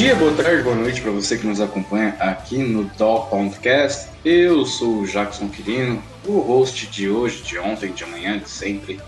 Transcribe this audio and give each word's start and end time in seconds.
dia, 0.00 0.14
boa 0.14 0.32
tarde, 0.32 0.62
boa 0.62 0.74
noite 0.74 1.02
para 1.02 1.10
você 1.10 1.36
que 1.36 1.46
nos 1.46 1.60
acompanha 1.60 2.16
aqui 2.18 2.56
no 2.56 2.84
Doll 2.96 3.26
Podcast. 3.26 4.08
Eu 4.24 4.64
sou 4.64 5.02
o 5.02 5.06
Jackson 5.06 5.50
Quirino, 5.50 6.02
o 6.26 6.38
host 6.38 6.86
de 6.86 7.10
hoje, 7.10 7.42
de 7.42 7.58
ontem, 7.58 7.92
de 7.92 8.02
amanhã, 8.04 8.38
de 8.38 8.48
sempre. 8.48 8.98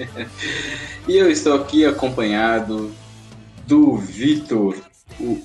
e 1.06 1.18
eu 1.18 1.30
estou 1.30 1.54
aqui 1.54 1.84
acompanhado 1.84 2.90
do 3.66 3.94
Vitor, 3.98 4.74
o 5.20 5.38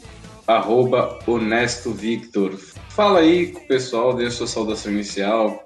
arroba 0.48 1.20
Honesto 1.28 1.92
Victor. 1.92 2.58
Fala 2.88 3.20
aí 3.20 3.48
com 3.48 3.60
o 3.60 3.68
pessoal, 3.68 4.14
dê 4.14 4.28
a 4.28 4.32
sua 4.32 4.48
saudação 4.48 4.90
inicial. 4.90 5.66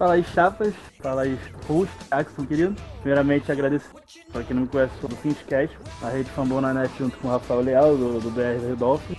Fala 0.00 0.14
aí, 0.14 0.24
chapas. 0.34 0.72
Fala 1.02 1.22
aí, 1.24 1.38
host, 1.68 1.92
Jackson, 2.10 2.46
querido. 2.46 2.74
Primeiramente, 3.02 3.52
agradecer 3.52 3.90
para 4.32 4.42
quem 4.42 4.56
não 4.56 4.62
me 4.62 4.68
conhece 4.68 4.94
do 5.02 5.14
Finscast, 5.14 5.76
a 6.02 6.08
rede 6.08 6.30
Fambona 6.30 6.72
Net 6.72 6.90
junto 6.98 7.18
com 7.18 7.28
o 7.28 7.30
Rafael 7.30 7.60
Leal, 7.60 7.98
do, 7.98 8.18
do 8.18 8.30
BR 8.30 8.66
Redolphin. 8.66 9.14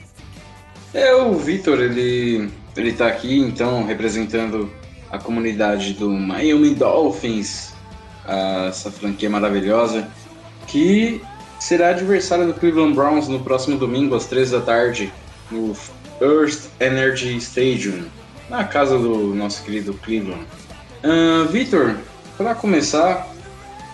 É, 0.92 1.14
o 1.14 1.36
Vitor, 1.36 1.80
ele, 1.80 2.52
ele 2.76 2.94
tá 2.94 3.06
aqui, 3.06 3.38
então, 3.38 3.86
representando 3.86 4.72
a 5.12 5.20
comunidade 5.20 5.94
do 5.94 6.10
Miami 6.10 6.74
Dolphins, 6.74 7.74
essa 8.68 8.90
franquia 8.90 9.30
maravilhosa, 9.30 10.10
que 10.66 11.22
será 11.60 11.90
adversária 11.90 12.48
do 12.48 12.56
Cleveland 12.56 12.96
Browns 12.96 13.28
no 13.28 13.42
próximo 13.42 13.78
domingo, 13.78 14.16
às 14.16 14.26
três 14.26 14.50
da 14.50 14.62
tarde, 14.62 15.14
no 15.52 15.76
Earth 16.20 16.72
Energy 16.80 17.38
Stadium, 17.38 18.06
na 18.50 18.64
casa 18.64 18.98
do 18.98 19.36
nosso 19.36 19.64
querido 19.64 19.94
Cleveland. 19.94 20.48
Ahn, 21.04 21.48
Vitor, 21.48 21.96
para 22.38 22.54
começar, 22.56 23.28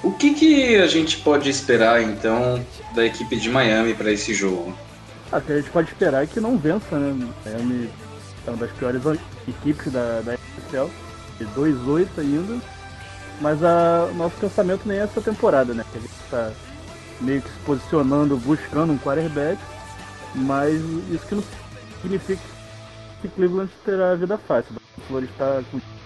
o 0.04 0.12
que, 0.12 0.34
que 0.34 0.76
a 0.76 0.88
gente 0.88 1.18
pode 1.18 1.50
esperar, 1.50 2.02
então, 2.02 2.64
da 2.94 3.06
equipe 3.06 3.36
de 3.36 3.50
Miami 3.50 3.94
para 3.94 4.12
esse 4.12 4.34
jogo? 4.34 4.76
Ah, 5.32 5.42
o 5.46 5.52
a 5.52 5.58
gente 5.58 5.70
pode 5.70 5.90
esperar 5.90 6.24
é 6.24 6.28
que 6.28 6.40
não 6.40 6.58
vença, 6.58 6.98
né? 6.98 7.32
Miami 7.46 7.90
é 8.46 8.50
uma 8.50 8.58
das 8.58 8.72
piores 8.72 9.02
equipes 9.48 9.92
da, 9.92 10.22
da 10.22 10.34
NFL, 10.34 10.92
de 11.38 11.46
2-8 11.48 12.08
ainda. 12.18 12.62
Mas 13.42 13.64
a, 13.64 14.10
nosso 14.16 14.36
pensamento 14.38 14.82
nem 14.86 15.00
é 15.00 15.04
essa 15.04 15.22
temporada, 15.22 15.74
né? 15.74 15.84
A 15.94 15.98
gente 15.98 16.12
está 16.24 16.52
meio 17.22 17.42
que 17.42 17.50
se 17.50 17.60
posicionando, 17.66 18.38
buscando 18.38 18.94
um 18.94 18.98
quarterback, 18.98 19.60
mas 20.36 20.76
isso 21.12 21.26
que 21.28 21.36
não 21.36 21.44
significa 22.02 22.42
que 23.22 23.28
Cleveland 23.30 23.72
terá 23.84 24.12
a 24.12 24.16
vida 24.16 24.38
fácil. 24.38 24.76
O 24.98 25.02
Flores 25.02 25.30
está 25.30 25.62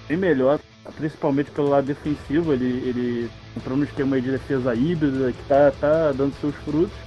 bem 0.07 0.17
melhor, 0.17 0.59
principalmente 0.95 1.51
pelo 1.51 1.69
lado 1.69 1.85
defensivo. 1.87 2.53
Ele, 2.53 2.87
ele 2.87 3.29
entrou 3.57 3.77
no 3.77 3.83
esquema 3.83 4.19
de 4.21 4.31
defesa 4.31 4.73
híbrida 4.75 5.31
que 5.31 5.43
tá, 5.43 5.71
tá 5.71 6.11
dando 6.11 6.33
seus 6.35 6.55
frutos. 6.57 6.97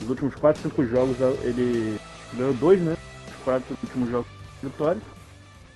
Nos 0.00 0.10
últimos 0.10 0.34
4, 0.34 0.62
5 0.70 0.84
jogos 0.86 1.16
ele 1.42 1.96
ganhou 2.34 2.52
dois, 2.54 2.80
né? 2.82 2.94
Os 3.30 3.36
quatro 3.44 3.76
últimos 3.82 4.10
jogos 4.10 4.26
de 4.62 4.68
vitória. 4.68 5.00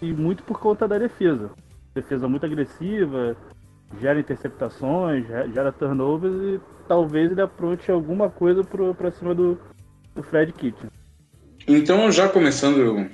E 0.02 0.12
muito 0.12 0.42
por 0.42 0.58
conta 0.60 0.86
da 0.88 0.98
defesa. 0.98 1.50
Defesa 1.94 2.28
muito 2.28 2.44
agressiva, 2.46 3.36
gera 4.00 4.20
interceptações, 4.20 5.26
ge- 5.26 5.52
gera 5.52 5.72
turnovers 5.72 6.34
e 6.34 6.60
talvez 6.86 7.30
ele 7.30 7.40
apronte 7.40 7.90
alguma 7.90 8.28
coisa 8.28 8.62
pro, 8.64 8.94
pra 8.94 9.10
cima 9.10 9.34
do, 9.34 9.58
do 10.14 10.22
Fred 10.22 10.52
Kitchen. 10.52 10.90
Então, 11.66 12.10
já 12.10 12.28
começando, 12.28 13.08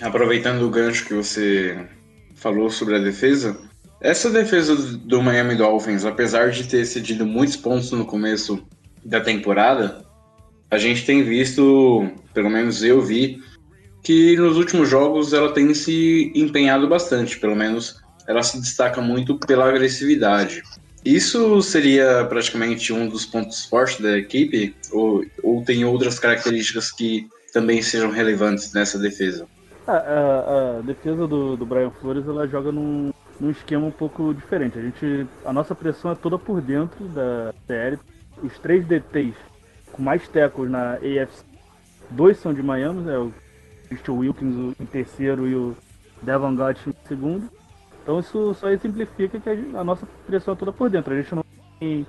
aproveitando 0.00 0.62
o 0.62 0.70
gancho 0.70 1.06
que 1.06 1.14
você 1.14 1.88
falou 2.36 2.70
sobre 2.70 2.94
a 2.94 2.98
defesa, 2.98 3.58
essa 4.00 4.30
defesa 4.30 4.76
do 4.76 5.22
Miami 5.22 5.56
Dolphins, 5.56 6.04
apesar 6.04 6.50
de 6.50 6.64
ter 6.64 6.84
cedido 6.84 7.26
muitos 7.26 7.56
pontos 7.56 7.90
no 7.90 8.04
começo 8.04 8.62
da 9.04 9.20
temporada, 9.20 10.04
a 10.70 10.78
gente 10.78 11.04
tem 11.04 11.24
visto, 11.24 12.08
pelo 12.34 12.50
menos 12.50 12.82
eu 12.84 13.00
vi, 13.00 13.40
que 14.02 14.36
nos 14.36 14.56
últimos 14.56 14.88
jogos 14.88 15.32
ela 15.32 15.52
tem 15.52 15.72
se 15.74 16.30
empenhado 16.34 16.86
bastante, 16.86 17.38
pelo 17.38 17.56
menos 17.56 17.96
ela 18.28 18.42
se 18.42 18.60
destaca 18.60 19.00
muito 19.00 19.38
pela 19.38 19.68
agressividade. 19.68 20.62
Isso 21.04 21.62
seria 21.62 22.24
praticamente 22.28 22.92
um 22.92 23.08
dos 23.08 23.24
pontos 23.24 23.64
fortes 23.64 24.00
da 24.00 24.18
equipe, 24.18 24.74
ou, 24.92 25.24
ou 25.42 25.64
tem 25.64 25.84
outras 25.84 26.18
características 26.18 26.90
que 26.90 27.28
também 27.52 27.80
sejam 27.80 28.10
relevantes 28.10 28.72
nessa 28.72 28.98
defesa? 28.98 29.46
A, 29.86 29.92
a- 29.92 30.78
a 30.78 30.82
defesa 30.82 31.26
do, 31.26 31.56
do 31.56 31.64
Brian 31.66 31.90
Flores 31.90 32.26
ela 32.26 32.46
joga 32.48 32.72
num, 32.72 33.12
num 33.40 33.50
esquema 33.50 33.86
um 33.86 33.90
pouco 33.92 34.34
diferente. 34.34 34.78
A, 34.78 34.82
gente, 34.82 35.26
a 35.44 35.52
nossa 35.52 35.74
pressão 35.74 36.10
é 36.10 36.14
toda 36.14 36.38
por 36.38 36.60
dentro 36.60 37.04
da 37.08 37.54
série. 37.66 37.98
Os 38.42 38.58
três 38.58 38.84
DTs 38.86 39.36
com 39.92 40.02
mais 40.02 40.26
tackles 40.28 40.70
na 40.70 40.94
AFC, 40.94 41.44
dois 42.10 42.36
são 42.38 42.52
de 42.52 42.62
Miami, 42.62 43.00
né? 43.00 43.16
o 43.16 43.32
Christian 43.88 44.14
Wilkins 44.14 44.74
em 44.78 44.84
terceiro 44.86 45.46
e 45.48 45.54
o 45.54 45.76
Devon 46.20 46.54
Gott 46.54 46.88
em 46.90 46.94
segundo. 47.06 47.48
Então 48.02 48.18
isso 48.20 48.52
só 48.54 48.68
exemplifica 48.68 49.38
que 49.40 49.48
a 49.74 49.82
nossa 49.84 50.06
pressão 50.26 50.52
é 50.54 50.56
toda 50.56 50.72
por 50.72 50.90
dentro. 50.90 51.14
A 51.14 51.16
gente 51.16 51.34
não 51.34 51.44
tem 51.80 52.06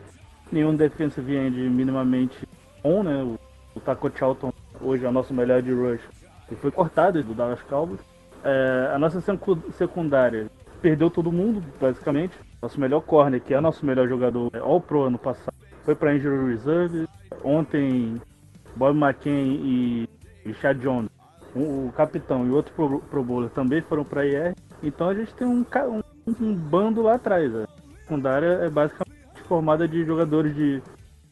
nenhum 0.51 0.75
defensive 0.75 1.35
end 1.35 1.57
minimamente 1.69 2.37
bom, 2.83 3.03
né? 3.03 3.23
O, 3.23 3.37
o 3.75 3.79
Taco 3.79 4.11
Charlton 4.13 4.51
hoje 4.81 5.05
é 5.05 5.09
o 5.09 5.11
nosso 5.13 5.33
melhor 5.33 5.61
de 5.61 5.71
rush. 5.71 6.01
Ele 6.49 6.59
foi 6.59 6.71
cortado 6.71 7.21
do 7.23 7.33
Dallas 7.33 7.61
Cowboys. 7.63 7.99
É, 8.43 8.91
a 8.93 8.99
nossa 8.99 9.19
secu- 9.21 9.61
secundária 9.73 10.47
perdeu 10.81 11.09
todo 11.09 11.31
mundo, 11.31 11.63
basicamente. 11.79 12.37
Nosso 12.61 12.79
melhor 12.79 13.01
corner, 13.01 13.41
que 13.41 13.53
é 13.53 13.61
nosso 13.61 13.85
melhor 13.85 14.07
jogador, 14.07 14.49
é 14.53 14.59
All 14.59 14.81
Pro 14.81 15.03
ano 15.03 15.17
passado, 15.17 15.53
foi 15.83 15.95
para 15.95 16.15
Injury 16.15 16.51
Reserve. 16.51 17.07
Ontem, 17.43 18.21
Bob 18.75 18.97
McKay 18.97 19.31
e 19.33 20.09
Richard 20.45 20.79
Jones, 20.79 21.09
um- 21.55 21.87
o 21.87 21.91
capitão 21.91 22.45
e 22.47 22.49
outro 22.49 22.73
pro, 22.73 22.99
pro 23.01 23.23
bowler 23.23 23.49
também 23.49 23.81
foram 23.81 24.03
para 24.03 24.25
IR. 24.25 24.55
Então 24.81 25.09
a 25.09 25.13
gente 25.13 25.33
tem 25.33 25.47
um, 25.47 25.65
um, 25.89 26.01
um 26.41 26.53
bando 26.55 27.01
lá 27.01 27.15
atrás. 27.15 27.53
A 27.55 27.67
secundária 28.01 28.59
é 28.63 28.69
basicamente 28.69 29.17
formada 29.47 29.87
de 29.87 30.03
jogadores 30.05 30.55
de 30.55 30.81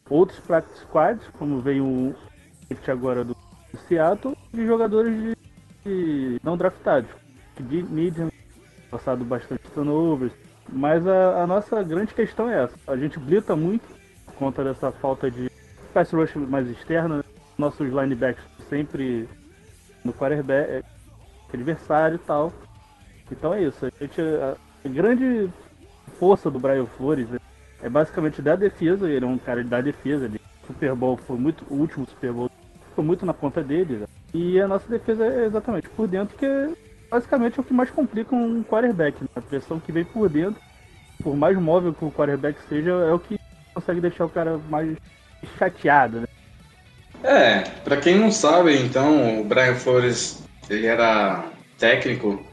outros 0.08 0.38
practice 0.40 0.80
squads, 0.80 1.28
como 1.38 1.60
veio 1.60 1.84
o 1.84 2.14
agora 2.90 3.24
do 3.24 3.36
Seattle, 3.88 4.36
e 4.58 4.66
jogadores 4.66 5.14
de, 5.14 5.36
de 5.84 6.40
não 6.42 6.56
draftados. 6.56 7.10
De 7.58 7.82
Medium, 7.82 8.30
passado 8.90 9.24
bastante 9.24 9.62
turnovers. 9.70 10.32
Mas 10.68 11.06
a, 11.06 11.42
a 11.42 11.46
nossa 11.46 11.82
grande 11.82 12.12
questão 12.12 12.50
é 12.50 12.64
essa. 12.64 12.74
A 12.86 12.96
gente 12.96 13.18
blita 13.18 13.54
muito 13.54 13.86
por 14.26 14.34
conta 14.34 14.64
dessa 14.64 14.90
falta 14.92 15.30
de 15.30 15.50
pass 15.94 16.12
rush 16.12 16.34
mais 16.34 16.68
externa. 16.68 17.24
Nossos 17.56 17.88
linebacks 17.88 18.44
sempre 18.68 19.28
no 20.04 20.12
quarterback, 20.12 20.70
é, 20.70 20.82
adversário 21.52 22.16
e 22.16 22.18
tal. 22.18 22.52
Então 23.30 23.54
é 23.54 23.62
isso. 23.62 23.86
A, 23.86 23.90
gente, 23.98 24.20
a, 24.20 24.56
a 24.84 24.88
grande 24.88 25.50
força 26.18 26.50
do 26.50 26.58
Brian 26.58 26.86
Flores 26.86 27.28
é 27.82 27.88
basicamente 27.88 28.42
da 28.42 28.56
defesa. 28.56 29.08
Ele 29.08 29.24
é 29.24 29.28
um 29.28 29.38
cara 29.38 29.64
da 29.64 29.80
defesa. 29.80 30.26
Ele, 30.26 30.40
Super 30.66 30.94
Bowl 30.94 31.16
foi 31.16 31.38
muito. 31.38 31.64
O 31.70 31.76
último 31.76 32.06
Super 32.06 32.32
Bowl 32.32 32.50
foi 32.94 33.04
muito 33.04 33.24
na 33.24 33.32
conta 33.32 33.62
dele. 33.62 33.96
né? 33.96 34.06
E 34.34 34.60
a 34.60 34.68
nossa 34.68 34.88
defesa 34.88 35.24
é 35.24 35.46
exatamente 35.46 35.88
por 35.90 36.06
dentro, 36.06 36.36
que 36.36 36.44
é 36.44 36.70
basicamente 37.10 37.60
o 37.60 37.64
que 37.64 37.72
mais 37.72 37.90
complica 37.90 38.34
um 38.34 38.62
quarterback. 38.62 39.20
né? 39.22 39.28
A 39.36 39.40
pressão 39.40 39.80
que 39.80 39.92
vem 39.92 40.04
por 40.04 40.28
dentro, 40.28 40.60
por 41.22 41.36
mais 41.36 41.56
móvel 41.58 41.94
que 41.94 42.04
o 42.04 42.10
quarterback 42.10 42.58
seja, 42.68 42.90
é 42.90 43.12
o 43.12 43.18
que 43.18 43.36
consegue 43.74 44.00
deixar 44.00 44.24
o 44.24 44.30
cara 44.30 44.58
mais 44.70 44.96
chateado, 45.58 46.20
né? 46.20 46.26
É, 47.22 47.60
pra 47.80 47.96
quem 47.96 48.18
não 48.18 48.30
sabe, 48.30 48.76
então, 48.76 49.40
o 49.40 49.44
Brian 49.44 49.74
Flores, 49.74 50.44
ele 50.68 50.86
era 50.86 51.44
técnico 51.78 52.44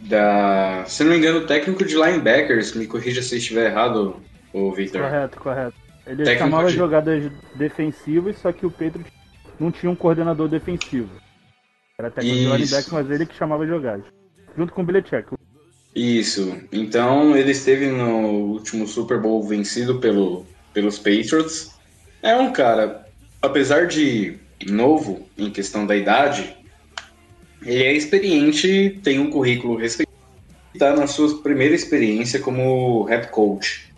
da. 0.00 0.84
Se 0.86 1.02
não 1.02 1.10
me 1.12 1.18
engano, 1.18 1.46
técnico 1.46 1.84
de 1.84 1.94
linebackers. 1.94 2.74
Me 2.74 2.86
corrija 2.86 3.22
se 3.22 3.36
estiver 3.36 3.70
errado, 3.70 4.20
o 4.52 4.72
Victor. 4.72 5.02
Correto, 5.02 5.40
correto. 5.40 5.74
Ele 6.06 6.22
Técnico 6.22 6.50
chamava 6.50 6.68
de- 6.70 6.76
jogadas 6.76 7.24
defensivas, 7.56 8.36
só 8.38 8.52
que 8.52 8.64
o 8.66 8.70
Pedro 8.70 9.02
não 9.58 9.70
tinha 9.70 9.90
um 9.90 9.96
coordenador 9.96 10.48
defensivo. 10.48 11.10
Era 11.98 12.10
técnico 12.10 12.36
de 12.36 12.42
linebacker, 12.44 12.94
mas 12.94 13.10
ele 13.10 13.26
que 13.26 13.34
chamava 13.34 13.66
jogadas. 13.66 14.04
Junto 14.56 14.72
com 14.72 14.82
o 14.82 14.84
Belichick. 14.84 15.28
Isso. 15.94 16.58
Então 16.72 17.36
ele 17.36 17.52
esteve 17.52 17.86
no 17.86 18.52
último 18.52 18.86
Super 18.86 19.20
Bowl 19.20 19.42
vencido 19.46 20.00
pelo, 20.00 20.44
pelos 20.72 20.98
Patriots. 20.98 21.72
É 22.22 22.34
um 22.34 22.52
cara, 22.52 23.06
apesar 23.40 23.86
de 23.86 24.38
novo 24.68 25.28
em 25.38 25.50
questão 25.50 25.86
da 25.86 25.96
idade, 25.96 26.56
ele 27.62 27.82
é 27.82 27.92
experiente, 27.92 29.00
tem 29.02 29.18
um 29.18 29.30
currículo 29.30 29.76
respeitado, 29.76 30.18
está 30.74 30.96
na 30.96 31.06
sua 31.06 31.40
primeira 31.42 31.74
experiência 31.74 32.40
como 32.40 33.04
head 33.04 33.28
coach. 33.28 33.92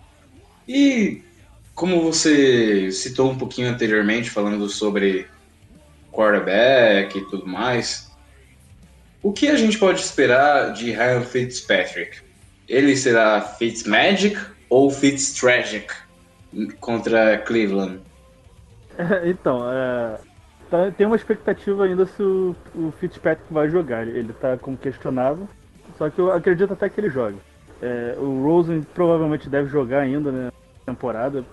E 0.68 1.22
como 1.74 2.02
você 2.02 2.90
citou 2.90 3.30
um 3.30 3.38
pouquinho 3.38 3.68
anteriormente, 3.68 4.30
falando 4.30 4.68
sobre 4.68 5.26
quarterback 6.16 7.18
e 7.18 7.24
tudo 7.26 7.46
mais, 7.46 8.10
o 9.22 9.32
que 9.32 9.48
a 9.48 9.56
gente 9.56 9.78
pode 9.78 10.00
esperar 10.00 10.72
de 10.72 10.90
Ryan 10.90 11.20
Fitzpatrick? 11.22 12.18
Ele 12.68 12.96
será 12.96 13.40
Fitzmagic 13.40 14.38
ou 14.70 14.90
Fitztragic 14.90 15.92
contra 16.80 17.38
Cleveland? 17.38 18.00
então, 19.24 19.70
é, 19.70 20.18
tá- 20.70 20.90
tem 20.96 21.06
uma 21.06 21.16
expectativa 21.16 21.84
ainda 21.84 22.06
se 22.06 22.22
o, 22.22 22.56
o 22.74 22.92
Fitzpatrick 22.98 23.52
vai 23.52 23.68
jogar. 23.68 24.06
Ele 24.06 24.32
tá 24.32 24.56
como 24.56 24.76
questionável, 24.76 25.48
só 25.98 26.08
que 26.08 26.18
eu 26.18 26.32
acredito 26.32 26.72
até 26.72 26.88
que 26.88 27.00
ele 27.00 27.10
jogue. 27.10 27.38
É, 27.82 28.16
o 28.18 28.42
Rosen 28.42 28.82
provavelmente 28.94 29.50
deve 29.50 29.68
jogar 29.68 30.00
ainda 30.00 30.32
na 30.32 30.52
temporada, 30.86 31.44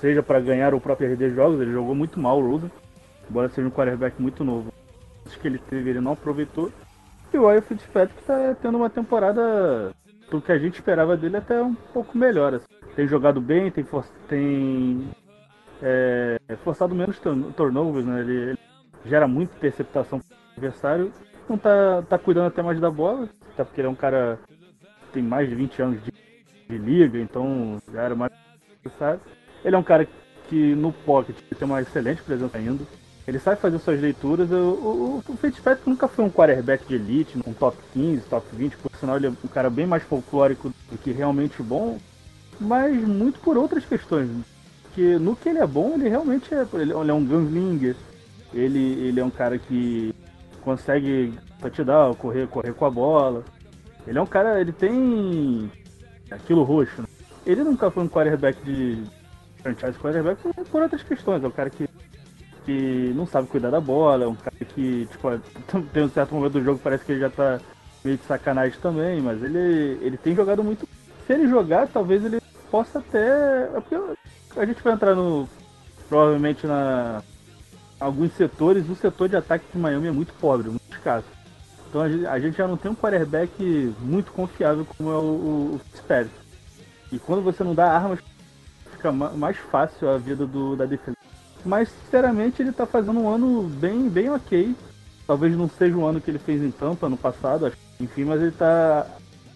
seja 0.00 0.22
para 0.22 0.40
ganhar 0.40 0.72
ou 0.72 0.80
para 0.80 0.94
perder 0.94 1.34
jogos. 1.34 1.60
Ele 1.60 1.72
jogou 1.72 1.94
muito 1.94 2.20
mal, 2.20 2.38
o 2.38 2.48
Rosen, 2.48 2.70
embora 3.28 3.48
seja 3.48 3.66
um 3.66 3.70
quarterback 3.70 4.20
muito 4.20 4.44
novo. 4.44 4.68
Acho 5.26 5.38
que 5.40 5.48
ele 5.48 5.58
teve, 5.58 5.90
ele 5.90 6.00
não 6.00 6.12
aproveitou. 6.12 6.70
E 7.32 7.38
o 7.38 7.48
Ryan 7.48 7.62
Fitzpatrick 7.62 8.22
tá 8.24 8.54
tendo 8.60 8.76
uma 8.76 8.90
temporada, 8.90 9.90
do 10.30 10.40
que 10.40 10.52
a 10.52 10.58
gente 10.58 10.74
esperava 10.74 11.16
dele, 11.16 11.36
até 11.36 11.60
um 11.62 11.74
pouco 11.74 12.16
melhor. 12.16 12.54
assim. 12.54 12.66
Tem 12.94 13.08
jogado 13.08 13.40
bem, 13.40 13.70
tem, 13.70 13.82
for- 13.82 14.06
tem 14.28 15.08
é, 15.82 16.36
forçado 16.62 16.94
menos 16.94 17.18
turn- 17.18 17.52
turnovers, 17.52 18.06
né? 18.06 18.20
Ele, 18.20 18.32
ele 18.50 18.58
gera 19.04 19.26
muita 19.26 19.56
interceptação 19.56 20.20
pro 20.20 20.36
adversário. 20.56 21.12
Não 21.48 21.58
tá, 21.58 22.02
tá 22.08 22.18
cuidando 22.18 22.46
até 22.46 22.62
mais 22.62 22.80
da 22.80 22.90
bola, 22.90 23.28
até 23.52 23.64
porque 23.64 23.80
ele 23.80 23.88
é 23.88 23.90
um 23.90 23.94
cara 23.96 24.38
que 25.06 25.12
tem 25.12 25.22
mais 25.22 25.48
de 25.48 25.54
20 25.54 25.82
anos 25.82 26.02
de, 26.04 26.12
de 26.68 26.78
liga, 26.78 27.18
então 27.18 27.78
já 27.92 28.02
era 28.02 28.14
mais 28.14 28.32
necessário. 28.82 29.20
Ele 29.64 29.74
é 29.74 29.78
um 29.78 29.82
cara 29.82 30.06
que 30.48 30.74
no 30.74 30.92
pocket 30.92 31.36
tem 31.58 31.66
uma 31.66 31.82
excelente 31.82 32.22
presença 32.22 32.56
ainda. 32.56 32.84
Ele 33.26 33.38
sabe 33.38 33.60
fazer 33.60 33.78
suas 33.78 34.00
leituras. 34.00 34.50
O, 34.50 34.54
o, 34.54 35.22
o 35.26 35.36
Fitzpatrick 35.36 35.88
nunca 35.88 36.06
foi 36.06 36.24
um 36.24 36.30
quarterback 36.30 36.86
de 36.86 36.94
elite, 36.94 37.38
um 37.46 37.52
top 37.52 37.76
15, 37.92 38.22
top 38.22 38.46
20, 38.52 38.76
por 38.76 38.94
sinal 38.96 39.16
ele 39.16 39.28
é 39.28 39.30
um 39.30 39.48
cara 39.48 39.70
bem 39.70 39.86
mais 39.86 40.02
folclórico 40.02 40.72
do 40.90 40.98
que 40.98 41.10
realmente 41.10 41.62
bom, 41.62 41.98
mas 42.60 42.94
muito 42.96 43.40
por 43.40 43.56
outras 43.56 43.84
questões. 43.84 44.28
Porque 44.82 45.18
no 45.18 45.34
que 45.34 45.48
ele 45.48 45.58
é 45.58 45.66
bom, 45.66 45.94
ele 45.94 46.08
realmente 46.08 46.54
é. 46.54 46.66
Ele, 46.74 46.92
é 46.92 47.14
um 47.14 47.24
gunslinger, 47.24 47.96
ele, 48.52 48.78
ele 48.78 49.20
é 49.20 49.24
um 49.24 49.30
cara 49.30 49.58
que 49.58 50.14
consegue 50.60 51.34
touchdown, 51.60 52.14
correr, 52.14 52.46
correr 52.46 52.72
com 52.74 52.84
a 52.84 52.90
bola. 52.90 53.44
Ele 54.06 54.18
é 54.18 54.22
um 54.22 54.26
cara, 54.26 54.60
ele 54.60 54.72
tem 54.72 55.70
aquilo 56.30 56.62
roxo. 56.62 57.02
né? 57.02 57.08
Ele 57.46 57.64
nunca 57.64 57.90
foi 57.90 58.02
um 58.04 58.08
quarterback 58.08 58.62
de 58.64 59.02
franchise 59.62 59.98
quarterback 59.98 60.40
por, 60.42 60.54
por 60.66 60.82
outras 60.82 61.02
questões. 61.02 61.42
É 61.42 61.46
um 61.46 61.50
cara 61.50 61.70
que, 61.70 61.88
que 62.64 63.12
não 63.14 63.26
sabe 63.26 63.48
cuidar 63.48 63.70
da 63.70 63.80
bola, 63.80 64.24
é 64.24 64.28
um 64.28 64.34
cara 64.34 64.56
que, 64.74 65.06
tipo, 65.10 65.28
tem 65.92 66.02
um 66.04 66.08
certo 66.08 66.34
momento 66.34 66.52
do 66.54 66.64
jogo 66.64 66.80
parece 66.82 67.04
que 67.04 67.12
ele 67.12 67.20
já 67.20 67.30
tá 67.30 67.60
meio 68.04 68.16
de 68.16 68.24
sacanagem 68.24 68.78
também, 68.80 69.20
mas 69.20 69.42
ele, 69.42 69.98
ele 70.02 70.16
tem 70.16 70.34
jogado 70.34 70.62
muito. 70.62 70.86
Se 71.26 71.32
ele 71.32 71.48
jogar, 71.48 71.88
talvez 71.88 72.24
ele 72.24 72.40
possa 72.70 72.98
até. 72.98 73.64
É 73.74 73.80
porque 73.80 73.96
a 74.56 74.64
gente 74.66 74.82
vai 74.82 74.92
entrar 74.92 75.14
no. 75.14 75.48
Provavelmente 76.08 76.66
na. 76.66 77.22
Alguns 78.00 78.32
setores, 78.32 78.88
o 78.90 78.94
setor 78.94 79.28
de 79.28 79.36
ataque 79.36 79.64
de 79.72 79.78
Miami 79.78 80.08
é 80.08 80.12
muito 80.12 80.34
pobre, 80.34 80.68
muito 80.68 80.82
escasso. 80.90 81.26
Então 81.88 82.02
a 82.02 82.08
gente, 82.08 82.26
a 82.26 82.38
gente 82.40 82.56
já 82.58 82.66
não 82.66 82.76
tem 82.76 82.90
um 82.90 82.94
quarterback 82.94 83.94
muito 84.00 84.32
confiável 84.32 84.84
como 84.84 85.10
é 85.10 85.14
o, 85.14 85.18
o, 85.18 85.74
o 85.76 85.78
Fitzpatrick. 85.78 86.34
E 87.12 87.18
quando 87.20 87.42
você 87.42 87.62
não 87.62 87.74
dá 87.74 87.90
armas, 87.90 88.18
fica 88.90 89.12
ma- 89.12 89.30
mais 89.30 89.56
fácil 89.56 90.10
a 90.10 90.18
vida 90.18 90.44
do, 90.44 90.74
da 90.76 90.84
defesa. 90.84 91.13
Mas 91.64 91.88
sinceramente 91.88 92.60
ele 92.60 92.72
tá 92.72 92.86
fazendo 92.86 93.18
um 93.20 93.28
ano 93.28 93.62
bem, 93.62 94.08
bem 94.08 94.28
ok. 94.30 94.74
Talvez 95.26 95.56
não 95.56 95.68
seja 95.68 95.96
o 95.96 96.04
ano 96.04 96.20
que 96.20 96.30
ele 96.30 96.38
fez 96.38 96.62
em 96.62 96.70
Tampa 96.70 97.08
no 97.08 97.16
passado, 97.16 97.66
acho- 97.66 97.76
enfim, 97.98 98.24
mas 98.24 98.40
ele 98.42 98.50
tá. 98.50 99.06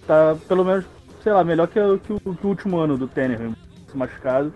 tá 0.06 0.36
pelo 0.48 0.64
menos, 0.64 0.86
sei 1.22 1.32
lá, 1.32 1.44
melhor 1.44 1.68
que, 1.68 1.74
que 2.06 2.12
o, 2.12 2.18
que 2.20 2.46
o 2.46 2.48
último 2.48 2.78
ano 2.78 2.96
do 2.96 3.06
Tannehill, 3.06 3.52
machucado. 3.94 4.52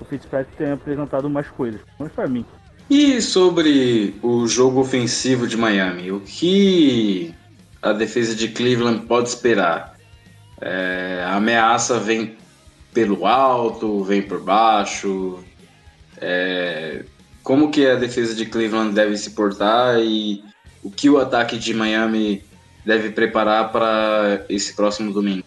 O 0.00 0.04
Fitzpatrick 0.04 0.56
tem 0.58 0.72
apresentado 0.72 1.30
mais 1.30 1.48
coisas, 1.48 1.80
mas 1.98 2.12
pra 2.12 2.26
mim. 2.28 2.44
E 2.90 3.22
sobre 3.22 4.14
o 4.22 4.46
jogo 4.46 4.80
ofensivo 4.80 5.46
de 5.46 5.56
Miami, 5.56 6.10
o 6.12 6.20
que 6.20 7.32
a 7.80 7.92
defesa 7.92 8.34
de 8.34 8.48
Cleveland 8.48 9.06
pode 9.06 9.28
esperar? 9.28 9.94
É, 10.60 11.24
a 11.26 11.36
ameaça 11.36 11.98
vem 11.98 12.36
pelo 12.92 13.24
alto, 13.24 14.02
vem 14.04 14.20
por 14.20 14.40
baixo? 14.42 15.38
É, 16.20 17.04
como 17.42 17.70
que 17.70 17.86
a 17.86 17.96
defesa 17.96 18.34
de 18.34 18.46
Cleveland 18.46 18.94
deve 18.94 19.16
se 19.16 19.30
portar 19.30 19.98
e 20.00 20.42
o 20.82 20.90
que 20.90 21.08
o 21.10 21.18
ataque 21.18 21.58
de 21.58 21.74
Miami 21.74 22.44
deve 22.84 23.10
preparar 23.10 23.70
para 23.72 24.44
esse 24.48 24.74
próximo 24.74 25.12
domingo? 25.12 25.44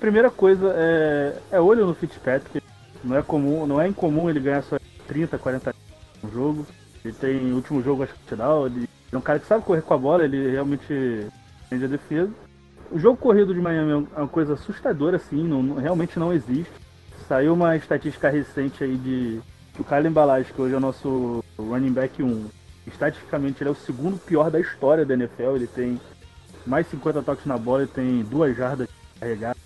Primeira 0.00 0.30
coisa 0.30 0.74
é, 0.76 1.36
é 1.52 1.60
olho 1.60 1.86
no 1.86 1.94
Fitzpatrick. 1.94 2.62
Não 3.02 3.16
é 3.16 3.22
comum, 3.22 3.66
não 3.66 3.80
é 3.80 3.86
incomum 3.88 4.28
ele 4.28 4.40
ganhar 4.40 4.62
só 4.62 4.76
30, 5.06 5.38
40 5.38 5.74
no 6.22 6.30
jogo. 6.32 6.66
Ele 7.04 7.14
tem 7.14 7.52
último 7.52 7.82
jogo 7.82 8.02
acho 8.02 8.12
que 8.14 8.18
touchdown, 8.26 8.66
ele 8.66 8.88
é 9.12 9.16
um 9.16 9.20
cara 9.20 9.38
que 9.38 9.46
sabe 9.46 9.64
correr 9.64 9.82
com 9.82 9.94
a 9.94 9.98
bola, 9.98 10.24
ele 10.24 10.50
realmente 10.50 11.26
entende 11.66 11.84
a 11.84 11.88
defesa. 11.88 12.30
O 12.90 12.98
jogo 12.98 13.16
corrido 13.16 13.54
de 13.54 13.60
Miami 13.60 13.90
é 13.92 14.16
é 14.16 14.18
uma 14.20 14.28
coisa 14.28 14.54
assustadora 14.54 15.16
assim, 15.16 15.42
não- 15.42 15.74
realmente 15.76 16.18
não 16.18 16.32
existe. 16.32 16.72
Saiu 17.28 17.54
uma 17.54 17.76
estatística 17.76 18.28
recente 18.28 18.82
aí 18.84 18.96
de 18.96 19.40
que 19.76 19.82
o 19.82 19.84
Kyle 19.84 20.10
Balage, 20.10 20.52
que 20.52 20.60
hoje 20.60 20.74
é 20.74 20.76
o 20.76 20.80
nosso 20.80 21.44
running 21.58 21.92
back 21.92 22.22
1, 22.22 22.46
estatisticamente 22.86 23.62
ele 23.62 23.68
é 23.68 23.72
o 23.72 23.76
segundo 23.76 24.18
pior 24.18 24.50
da 24.50 24.58
história 24.58 25.04
da 25.04 25.14
NFL, 25.14 25.56
ele 25.56 25.66
tem 25.66 26.00
mais 26.66 26.86
50 26.88 27.22
toques 27.22 27.44
na 27.46 27.56
bola 27.58 27.84
e 27.84 27.86
tem 27.86 28.22
duas 28.22 28.56
jardas 28.56 28.88
carregadas. 29.20 29.60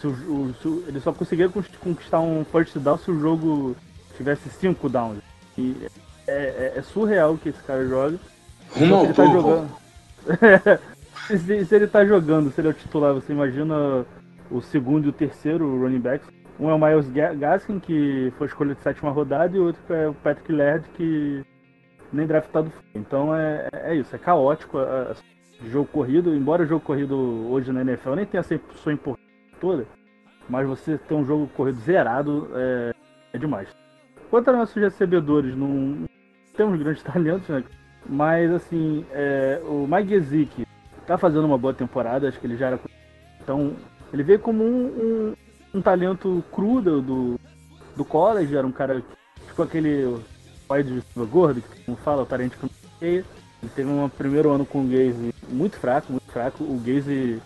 Se 0.00 0.06
o- 0.06 0.54
o- 0.64 0.84
ele 0.88 1.00
só 1.00 1.12
conseguiria 1.12 1.50
cons- 1.50 1.68
conquistar 1.80 2.20
um 2.20 2.44
first 2.44 2.76
down 2.78 2.98
se 2.98 3.10
o 3.10 3.18
jogo 3.20 3.76
tivesse 4.16 4.48
cinco 4.50 4.88
downs. 4.88 5.18
E 5.56 5.76
é, 6.26 6.32
é- 6.32 6.72
é 6.78 6.82
surreal 6.82 7.34
o 7.34 7.38
que 7.38 7.50
esse 7.50 7.62
cara 7.62 7.86
joga. 7.86 8.18
Rumo 8.74 8.86
Se 8.86 8.92
ao 8.94 9.04
ele 9.04 9.14
tá 9.14 9.26
jogando. 9.26 9.68
se, 11.28 11.64
se 11.64 11.74
ele 11.74 11.86
tá 11.86 12.04
jogando, 12.04 12.52
se 12.52 12.60
ele 12.60 12.68
é 12.68 12.70
o 12.70 12.74
titular, 12.74 13.14
você 13.14 13.32
imagina 13.32 14.04
o 14.50 14.60
segundo 14.60 15.06
e 15.06 15.08
o 15.08 15.12
terceiro 15.12 15.78
running 15.80 16.00
backs. 16.00 16.28
Um 16.62 16.70
é 16.70 16.74
o 16.74 16.78
Miles 16.78 17.10
Ga- 17.10 17.34
Gaskin, 17.34 17.80
que 17.80 18.32
foi 18.38 18.46
escolha 18.46 18.72
de 18.74 18.82
sétima 18.82 19.10
rodada, 19.10 19.56
e 19.56 19.58
o 19.58 19.64
outro 19.66 19.82
é 19.92 20.08
o 20.08 20.14
Patrick 20.14 20.52
Laird, 20.52 20.88
que 20.90 21.42
nem 22.12 22.24
draftado 22.24 22.70
foi. 22.70 22.82
Então 22.94 23.34
é, 23.34 23.68
é 23.72 23.94
isso, 23.96 24.14
é 24.14 24.18
caótico 24.18 24.78
a, 24.78 25.10
a- 25.10 25.14
jogo 25.66 25.88
corrido, 25.88 26.32
embora 26.34 26.62
o 26.62 26.66
jogo 26.66 26.84
corrido 26.84 27.16
hoje 27.50 27.72
na 27.72 27.80
NFL 27.80 28.14
nem 28.14 28.26
tenha 28.26 28.42
sempre 28.44 28.76
sua 28.76 28.92
importância 28.92 29.28
toda, 29.60 29.86
mas 30.48 30.66
você 30.66 30.98
ter 30.98 31.14
um 31.14 31.24
jogo 31.24 31.48
corrido 31.48 31.78
zerado 31.80 32.48
é, 32.54 32.92
é 33.32 33.38
demais. 33.38 33.68
Quanto 34.30 34.48
aos 34.48 34.58
nossos 34.58 34.76
recebedores, 34.80 35.56
não 35.56 36.04
temos 36.56 36.78
grandes 36.80 37.02
talentos, 37.04 37.48
né? 37.48 37.64
Mas 38.06 38.52
assim, 38.52 39.04
é, 39.12 39.60
o 39.64 39.86
Mike 39.88 40.10
Gesicki 40.10 40.66
tá 41.06 41.18
fazendo 41.18 41.44
uma 41.44 41.58
boa 41.58 41.74
temporada, 41.74 42.28
acho 42.28 42.38
que 42.38 42.46
ele 42.46 42.56
já 42.56 42.68
era. 42.68 42.80
Então, 43.42 43.74
ele 44.12 44.22
veio 44.22 44.38
como 44.38 44.62
um, 44.64 44.86
um, 44.86 45.34
um 45.74 45.80
talento 45.80 46.44
cru 46.52 46.80
do, 46.80 47.00
do, 47.02 47.40
do 47.96 48.04
college, 48.04 48.56
era 48.56 48.66
um 48.66 48.72
cara 48.72 49.02
tipo 49.46 49.62
aquele 49.62 50.04
wide 50.70 50.94
receiver 50.94 51.26
gordo, 51.30 51.62
que 51.62 51.90
não 51.90 51.96
fala, 51.96 52.22
o 52.22 52.26
não 52.26 52.70
sei. 52.98 53.24
Ele 53.62 53.70
teve 53.76 53.88
um 53.88 54.08
primeiro 54.08 54.50
ano 54.50 54.66
com 54.66 54.80
o 54.80 54.88
Gaze 54.88 55.32
muito 55.48 55.76
fraco, 55.76 56.10
muito 56.10 56.30
fraco. 56.32 56.64
O 56.64 56.80
Gaze 56.84 57.40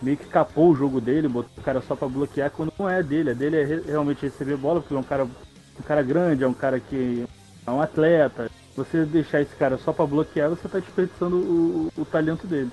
meio 0.00 0.16
que 0.16 0.26
capou 0.26 0.70
o 0.70 0.74
jogo 0.74 1.00
dele, 1.00 1.28
botou 1.28 1.50
o 1.58 1.62
cara 1.62 1.80
só 1.82 1.94
pra 1.94 2.08
bloquear 2.08 2.50
quando 2.50 2.72
não 2.78 2.88
é 2.88 3.02
dele. 3.02 3.30
A 3.30 3.34
dele 3.34 3.56
é 3.56 3.64
re- 3.64 3.82
realmente 3.86 4.22
receber 4.22 4.56
bola, 4.56 4.80
porque 4.80 4.94
é 4.94 4.98
um 4.98 5.02
cara, 5.02 5.24
um 5.24 5.82
cara 5.84 6.02
grande, 6.02 6.44
é 6.44 6.48
um 6.48 6.54
cara 6.54 6.80
que 6.80 7.26
é 7.66 7.70
um 7.70 7.82
atleta. 7.82 8.50
Você 8.76 9.04
deixar 9.04 9.42
esse 9.42 9.54
cara 9.56 9.76
só 9.76 9.92
para 9.92 10.06
bloquear, 10.06 10.48
você 10.48 10.66
está 10.66 10.78
desperdiçando 10.78 11.36
o, 11.36 11.90
o, 11.96 12.02
o, 12.02 12.04
talento 12.04 12.46
dele. 12.46 12.70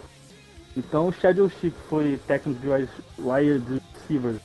Então 0.77 1.07
o 1.07 1.12
Shadow 1.12 1.50
Chic 1.50 1.74
foi 1.89 2.19
técnico 2.27 2.62
de 2.62 2.67
wide 2.69 3.81
receivers, 3.93 4.39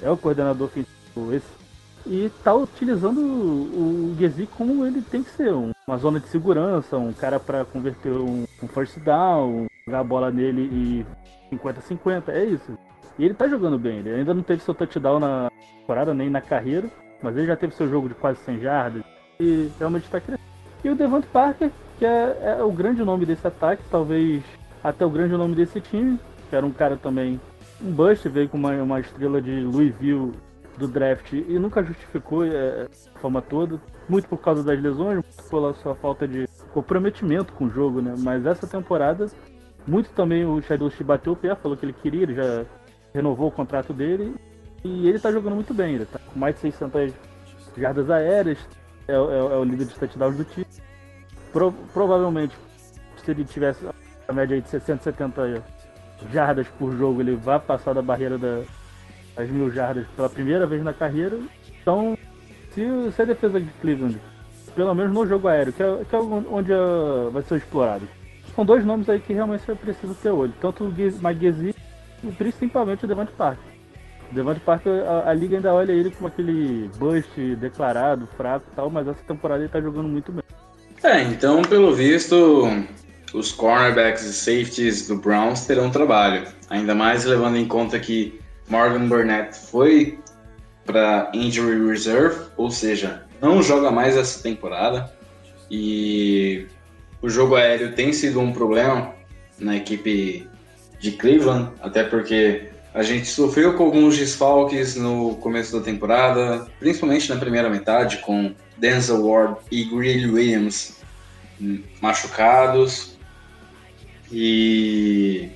é 0.00 0.10
o 0.10 0.16
coordenador 0.16 0.66
ofensivo 0.66 1.34
esse, 1.34 1.62
e 2.06 2.24
está 2.24 2.54
utilizando 2.54 3.20
o, 3.20 4.12
o 4.12 4.16
Gezi 4.18 4.46
como 4.46 4.84
ele 4.84 5.02
tem 5.02 5.22
que 5.22 5.30
ser, 5.30 5.52
uma 5.52 5.96
zona 5.98 6.18
de 6.18 6.28
segurança, 6.28 6.96
um 6.96 7.12
cara 7.12 7.38
para 7.38 7.64
converter 7.64 8.12
um, 8.12 8.44
um 8.62 8.68
first 8.68 8.98
down, 9.00 9.66
jogar 9.86 10.00
a 10.00 10.04
bola 10.04 10.30
nele 10.30 10.62
e 11.50 11.54
50-50, 11.54 12.28
é 12.28 12.44
isso. 12.44 12.76
E 13.18 13.24
ele 13.24 13.34
tá 13.34 13.46
jogando 13.46 13.78
bem, 13.78 13.98
ele 13.98 14.10
ainda 14.10 14.34
não 14.34 14.42
teve 14.42 14.62
seu 14.62 14.74
touchdown 14.74 15.20
na 15.20 15.50
temporada, 15.78 16.14
nem 16.14 16.30
na 16.30 16.40
carreira, 16.40 16.88
mas 17.22 17.36
ele 17.36 17.46
já 17.46 17.56
teve 17.56 17.74
seu 17.74 17.88
jogo 17.88 18.08
de 18.08 18.14
quase 18.14 18.40
100 18.40 18.60
jardas 18.60 19.02
e 19.38 19.70
realmente 19.78 20.04
está 20.04 20.20
crescendo. 20.20 20.42
E 20.84 20.88
o 20.88 20.96
Devante 20.96 21.26
Parker, 21.28 21.70
que 21.98 22.04
é, 22.04 22.56
é, 22.58 22.62
o 22.62 22.72
grande 22.72 23.04
nome 23.04 23.24
desse 23.24 23.46
ataque, 23.46 23.82
talvez 23.90 24.42
até 24.82 25.06
o 25.06 25.10
grande 25.10 25.36
nome 25.36 25.54
desse 25.54 25.80
time, 25.80 26.18
que 26.50 26.56
era 26.56 26.66
um 26.66 26.72
cara 26.72 26.96
também, 26.96 27.40
um 27.82 27.92
bust, 27.92 28.28
veio 28.28 28.48
com 28.48 28.56
uma, 28.56 28.72
uma 28.82 29.00
estrela 29.00 29.40
de 29.40 29.60
Louisville 29.60 30.32
do 30.78 30.88
draft 30.88 31.32
e 31.32 31.58
nunca 31.58 31.82
justificou 31.82 32.44
é, 32.44 32.88
forma 33.20 33.42
toda, 33.42 33.80
muito 34.08 34.28
por 34.28 34.38
causa 34.38 34.62
das 34.62 34.80
lesões, 34.80 35.24
pela 35.50 35.74
sua 35.74 35.94
falta 35.94 36.26
de 36.26 36.48
comprometimento 36.72 37.52
com 37.52 37.66
o 37.66 37.70
jogo, 37.70 38.00
né? 38.00 38.14
Mas 38.18 38.46
essa 38.46 38.66
temporada, 38.66 39.26
muito 39.86 40.10
também 40.10 40.44
o 40.44 40.60
Shadow 40.62 40.90
bateu 41.04 41.32
o 41.32 41.36
pé, 41.36 41.54
falou 41.54 41.76
que 41.76 41.84
ele 41.84 41.92
queria, 41.92 42.22
ele 42.22 42.34
já 42.34 42.64
renovou 43.12 43.48
o 43.48 43.52
contrato 43.52 43.92
dele 43.92 44.34
e 44.84 45.08
ele 45.08 45.18
tá 45.18 45.30
jogando 45.30 45.54
muito 45.54 45.74
bem. 45.74 45.96
Ele 45.96 46.06
tá 46.06 46.18
com 46.18 46.38
mais 46.38 46.54
de 46.54 46.62
600 46.62 47.12
jardas 47.76 48.10
aéreas, 48.10 48.58
é, 49.06 49.12
é, 49.12 49.16
é 49.16 49.18
o 49.56 49.64
líder 49.64 49.86
de 49.86 49.94
touchdowns 49.94 50.36
do 50.36 50.44
time. 50.44 50.66
Pro, 51.52 51.72
provavelmente, 51.92 52.56
se 53.22 53.30
ele 53.30 53.44
tivesse 53.44 53.86
a 54.26 54.32
média 54.32 54.60
de 54.60 54.68
60, 54.68 55.02
70 55.02 55.64
jardas 56.32 56.66
por 56.78 56.96
jogo, 56.96 57.20
ele 57.20 57.34
vai 57.34 57.58
passar 57.58 57.92
da 57.94 58.02
barreira 58.02 58.38
da, 58.38 58.62
das 59.36 59.48
mil 59.50 59.70
jardas 59.70 60.06
pela 60.14 60.28
primeira 60.28 60.66
vez 60.66 60.82
na 60.82 60.92
carreira. 60.92 61.38
Então, 61.80 62.16
se, 62.70 62.82
se 63.12 63.22
a 63.22 63.24
defesa 63.24 63.60
de 63.60 63.70
Cleveland, 63.80 64.18
pelo 64.74 64.94
menos 64.94 65.12
no 65.12 65.26
jogo 65.26 65.48
aéreo, 65.48 65.72
que 65.72 65.82
é, 65.82 66.04
que 66.08 66.14
é 66.14 66.18
onde 66.18 66.72
uh, 66.72 67.30
vai 67.30 67.42
ser 67.42 67.56
explorado, 67.56 68.08
são 68.54 68.64
dois 68.64 68.84
nomes 68.84 69.08
aí 69.08 69.18
que 69.18 69.32
realmente 69.32 69.64
você 69.64 69.74
precisa 69.74 70.14
ter 70.14 70.30
olho. 70.30 70.52
Tanto 70.60 70.84
o 70.84 70.92
Mike 70.92 71.74
e 72.22 72.32
principalmente 72.32 73.04
o 73.04 73.08
Devante 73.08 73.32
Parker. 73.32 73.72
O 74.30 74.34
Devante 74.34 74.60
Parker, 74.60 74.92
a, 75.06 75.30
a, 75.30 75.34
liga 75.34 75.56
ainda 75.56 75.72
olha 75.72 75.92
ele 75.92 76.10
como 76.10 76.28
aquele 76.28 76.90
bust 76.98 77.56
declarado, 77.56 78.28
fraco 78.36 78.66
e 78.70 78.76
tal, 78.76 78.90
mas 78.90 79.08
essa 79.08 79.22
temporada 79.24 79.62
ele 79.62 79.68
tá 79.68 79.80
jogando 79.80 80.08
muito 80.08 80.30
bem. 80.32 80.42
É, 81.02 81.22
então, 81.22 81.62
pelo 81.62 81.94
visto, 81.94 82.64
os 83.32 83.52
cornerbacks 83.52 84.24
e 84.24 84.32
safeties 84.32 85.08
do 85.08 85.16
Browns 85.16 85.66
terão 85.66 85.90
trabalho. 85.90 86.46
Ainda 86.68 86.94
mais 86.94 87.24
levando 87.24 87.56
em 87.56 87.66
conta 87.66 87.98
que 87.98 88.40
Morgan 88.68 89.08
Burnett 89.08 89.56
foi 89.70 90.18
para 90.84 91.30
injury 91.32 91.86
reserve, 91.86 92.46
ou 92.56 92.70
seja, 92.70 93.24
não 93.40 93.62
joga 93.62 93.90
mais 93.90 94.16
essa 94.16 94.42
temporada. 94.42 95.12
E 95.70 96.66
o 97.20 97.28
jogo 97.28 97.54
aéreo 97.54 97.92
tem 97.92 98.12
sido 98.12 98.40
um 98.40 98.52
problema 98.52 99.14
na 99.58 99.76
equipe 99.76 100.48
de 100.98 101.12
Cleveland, 101.12 101.70
até 101.80 102.04
porque 102.04 102.68
a 102.94 103.02
gente 103.02 103.26
sofreu 103.26 103.74
com 103.74 103.84
alguns 103.84 104.18
desfalques 104.18 104.96
no 104.96 105.36
começo 105.36 105.76
da 105.78 105.82
temporada, 105.82 106.66
principalmente 106.78 107.30
na 107.30 107.36
primeira 107.36 107.70
metade, 107.70 108.18
com 108.18 108.54
Denzel 108.76 109.24
Ward 109.26 109.56
e 109.70 109.84
Greeley 109.84 110.30
Williams 110.30 111.00
machucados. 112.00 113.11
E. 114.32 115.50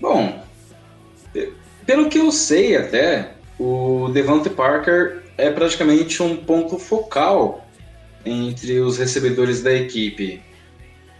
Bom, 0.00 0.42
pelo 1.84 2.08
que 2.08 2.18
eu 2.18 2.32
sei 2.32 2.76
até, 2.76 3.32
o 3.58 4.08
Devante 4.12 4.48
Parker 4.48 5.22
é 5.36 5.50
praticamente 5.50 6.22
um 6.22 6.36
ponto 6.36 6.78
focal 6.78 7.66
entre 8.24 8.80
os 8.80 8.98
recebedores 8.98 9.62
da 9.62 9.72
equipe. 9.72 10.42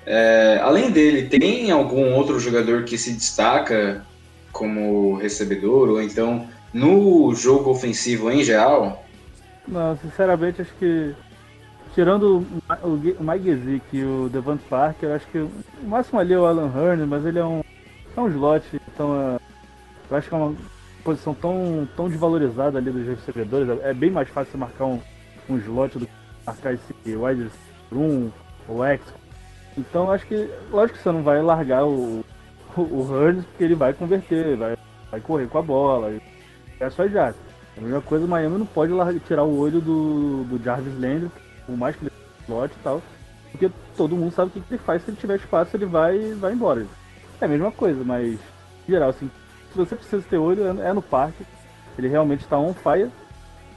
É, 0.06 0.58
além 0.62 0.90
dele, 0.90 1.28
tem 1.28 1.70
algum 1.70 2.14
outro 2.14 2.40
jogador 2.40 2.84
que 2.84 2.96
se 2.96 3.12
destaca 3.12 4.04
como 4.52 5.16
recebedor, 5.16 5.88
ou 5.90 6.02
então 6.02 6.48
no 6.72 7.34
jogo 7.34 7.70
ofensivo 7.70 8.30
em 8.30 8.42
geral? 8.42 9.04
Não, 9.66 9.96
sinceramente, 9.98 10.62
acho 10.62 10.72
que 10.78 11.14
tirando 11.94 12.44
o 12.82 13.22
Mike 13.22 13.44
Gesicki 13.44 13.96
e 13.98 14.04
o 14.04 14.28
Devante 14.28 14.64
Parker, 14.68 15.12
acho 15.12 15.26
que 15.28 15.38
o 15.38 15.50
máximo 15.82 16.20
ali 16.20 16.32
é 16.32 16.38
o 16.38 16.46
Alan 16.46 16.72
Hearn, 16.74 17.06
mas 17.06 17.24
ele 17.24 17.38
é 17.38 17.44
um, 17.44 17.62
é 18.16 18.20
um 18.20 18.28
slot, 18.28 18.64
então 18.92 19.14
é, 19.14 19.40
eu 20.10 20.16
acho 20.16 20.28
que 20.28 20.34
é 20.34 20.38
uma 20.38 20.54
posição 21.04 21.34
tão, 21.34 21.88
tão 21.96 22.08
desvalorizada 22.08 22.78
ali 22.78 22.90
dos 22.90 23.06
recebedores. 23.06 23.80
É 23.82 23.92
bem 23.92 24.10
mais 24.10 24.28
fácil 24.28 24.58
marcar 24.58 24.84
um, 24.84 25.00
um 25.48 25.56
slot 25.58 25.98
do 25.98 26.06
que 26.06 26.12
marcar 26.46 26.74
esse 26.74 26.94
wide 27.06 27.50
room 27.92 28.30
ou 28.68 28.84
X, 28.84 29.02
então 29.76 30.10
acho 30.10 30.26
que, 30.26 30.48
lógico 30.70 30.98
que 30.98 31.02
você 31.02 31.12
não 31.12 31.22
vai 31.22 31.40
largar 31.42 31.84
o, 31.84 32.24
o, 32.76 32.80
o 32.80 33.10
Hurns, 33.10 33.44
porque 33.44 33.64
ele 33.64 33.74
vai 33.74 33.92
converter, 33.92 34.56
vai, 34.56 34.76
vai 35.10 35.20
correr 35.20 35.46
com 35.48 35.58
a 35.58 35.62
bola. 35.62 36.12
É 36.78 36.90
só 36.90 37.06
já. 37.06 37.34
A 37.76 37.80
mesma 37.80 38.00
coisa, 38.00 38.24
o 38.24 38.28
Miami 38.28 38.58
não 38.58 38.66
pode 38.66 38.92
tirar 39.20 39.44
o 39.44 39.58
olho 39.58 39.80
do, 39.80 40.44
do 40.44 40.62
Jarvis 40.62 40.94
Landry, 40.94 41.30
por 41.66 41.76
mais 41.76 41.96
que 41.96 42.04
ele 42.04 42.12
slot 42.44 42.72
e 42.72 42.82
tal, 42.82 43.02
porque 43.50 43.70
todo 43.96 44.16
mundo 44.16 44.32
sabe 44.32 44.48
o 44.48 44.52
que, 44.52 44.60
que 44.60 44.74
ele 44.74 44.82
faz, 44.82 45.02
se 45.02 45.10
ele 45.10 45.16
tiver 45.16 45.36
espaço 45.36 45.76
ele 45.76 45.86
vai 45.86 46.34
vai 46.34 46.52
embora. 46.52 46.86
É 47.40 47.44
a 47.44 47.48
mesma 47.48 47.72
coisa, 47.72 48.02
mas 48.04 48.38
em 48.88 48.92
geral, 48.92 49.10
assim, 49.10 49.30
se 49.70 49.76
você 49.76 49.94
precisa 49.94 50.24
ter 50.28 50.36
olho, 50.36 50.64
é, 50.66 50.88
é 50.88 50.92
no 50.92 51.02
parque, 51.02 51.44
ele 51.98 52.08
realmente 52.08 52.40
está 52.40 52.58
on 52.58 52.74
fire, 52.74 53.10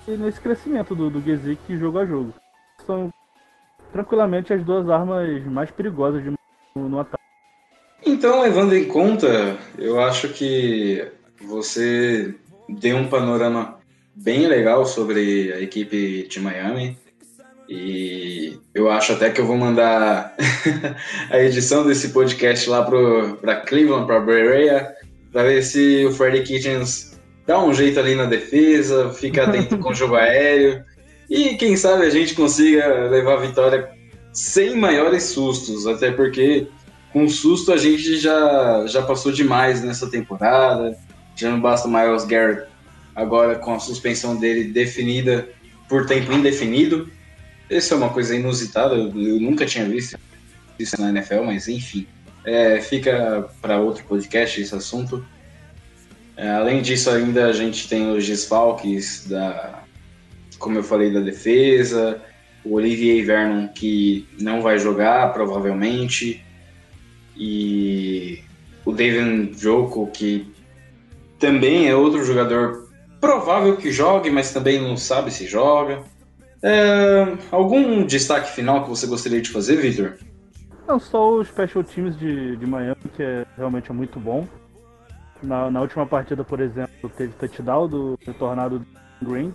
e 0.08 0.12
nesse 0.12 0.40
crescimento 0.40 0.96
do, 0.96 1.10
do 1.10 1.22
Gesick 1.22 1.78
jogo 1.78 2.00
a 2.00 2.06
jogo. 2.06 2.34
São 2.86 3.14
tranquilamente 3.92 4.52
as 4.52 4.64
duas 4.64 4.90
armas 4.90 5.44
mais 5.46 5.72
perigosas 5.72 6.24
de, 6.24 6.32
no, 6.76 6.90
no 6.90 7.00
ataque. 7.00 7.24
Então, 8.06 8.42
levando 8.42 8.76
em 8.76 8.86
conta, 8.86 9.58
eu 9.78 10.02
acho 10.02 10.30
que 10.30 11.08
você 11.42 12.36
deu 12.68 12.98
um 12.98 13.08
panorama 13.08 13.78
bem 14.14 14.48
legal 14.48 14.86
sobre 14.86 15.54
a 15.54 15.62
equipe 15.62 16.28
de 16.28 16.40
Miami. 16.40 16.98
E 17.70 18.60
eu 18.74 18.90
acho 18.92 19.14
até 19.14 19.30
que 19.30 19.40
eu 19.40 19.46
vou 19.46 19.58
mandar 19.58 20.36
a 21.32 21.40
edição 21.40 21.86
desse 21.86 22.10
podcast 22.10 22.70
lá 22.70 22.84
para 22.84 23.56
Cleveland, 23.62 24.06
para 24.06 24.20
Berea, 24.20 24.94
para 25.32 25.44
ver 25.44 25.64
se 25.64 26.06
o 26.06 26.12
Freddy 26.12 26.44
Kitchens 26.44 27.20
dá 27.48 27.64
um 27.64 27.74
jeito 27.74 28.00
ali 28.00 28.16
na 28.16 28.26
defesa, 28.26 29.10
fica 29.12 29.44
atento 29.44 29.78
com 29.78 29.92
o 29.92 29.96
jogo 29.96 30.16
aéreo 30.16 30.84
e 31.30 31.56
quem 31.56 31.76
sabe 31.76 32.06
a 32.06 32.10
gente 32.10 32.36
consiga 32.36 33.08
levar 33.10 33.36
a 33.36 33.42
vitória 33.42 33.90
sem 34.32 34.76
maiores 34.76 35.24
sustos, 35.24 35.88
até 35.88 36.12
porque 36.12 36.68
com 37.12 37.30
susto 37.30 37.72
a 37.72 37.78
gente 37.78 38.18
já, 38.18 38.86
já 38.88 39.02
passou 39.04 39.32
demais 39.32 39.84
nessa 39.84 40.10
temporada. 40.10 40.98
Já 41.36 41.52
não 41.52 41.62
basta 41.62 41.88
Miles 41.88 42.26
Garrett 42.26 42.68
agora 43.16 43.56
com 43.56 43.76
a 43.76 43.80
suspensão 43.80 44.36
dele 44.36 44.66
definida 44.66 45.48
por 45.88 46.06
tempo 46.06 46.32
indefinido. 46.34 47.10
Isso 47.78 47.94
é 47.94 47.98
uma 47.98 48.10
coisa 48.10 48.36
inusitada, 48.36 48.96
eu, 48.96 49.08
eu 49.08 49.40
nunca 49.40 49.66
tinha 49.66 49.86
visto 49.86 50.18
isso 50.78 51.00
na 51.00 51.10
NFL, 51.10 51.44
mas 51.44 51.68
enfim. 51.68 52.08
É, 52.46 52.82
fica 52.82 53.50
para 53.62 53.80
outro 53.80 54.04
podcast 54.04 54.62
esse 54.62 54.76
assunto. 54.76 55.26
É, 56.36 56.50
além 56.52 56.82
disso, 56.82 57.10
ainda 57.10 57.46
a 57.46 57.54
gente 57.54 57.88
tem 57.88 58.12
os 58.12 58.26
desfalques 58.26 59.28
da, 59.28 59.84
como 60.60 60.78
eu 60.78 60.84
falei, 60.84 61.12
da 61.12 61.20
defesa, 61.20 62.22
o 62.64 62.76
Olivier 62.76 63.26
Vernon, 63.26 63.68
que 63.68 64.28
não 64.40 64.62
vai 64.62 64.80
jogar, 64.80 65.34
provavelmente, 65.34 66.44
e 67.36 68.42
o 68.86 68.92
David 68.92 69.60
Joko, 69.60 70.08
que 70.08 70.48
também 71.40 71.88
é 71.88 71.96
outro 71.96 72.24
jogador 72.24 72.90
provável 73.20 73.78
que 73.78 73.92
jogue, 73.92 74.30
mas 74.30 74.52
também 74.52 74.82
não 74.82 74.98
sabe 74.98 75.32
se 75.32 75.48
joga. 75.48 76.04
É, 76.64 77.38
algum 77.52 78.06
destaque 78.06 78.50
final 78.52 78.84
que 78.84 78.90
você 78.90 79.06
gostaria 79.06 79.42
de 79.42 79.50
fazer, 79.50 79.76
Victor? 79.76 80.18
Não, 80.88 81.00
só 81.00 81.34
o 81.34 81.44
Special 81.44 81.84
Teams 81.84 82.18
de, 82.18 82.56
de 82.56 82.66
Miami, 82.66 82.96
que 83.16 83.22
é, 83.22 83.46
realmente 83.58 83.92
é 83.92 83.94
muito 83.94 84.20
bom. 84.20 84.48
Na, 85.42 85.70
na 85.70 85.82
última 85.82 86.06
partida, 86.06 86.44
por 86.44 86.62
exemplo, 86.62 87.10
teve 87.10 87.34
touchdown 87.34 87.88
do 87.88 88.18
retornado 88.26 88.86
Green 89.22 89.54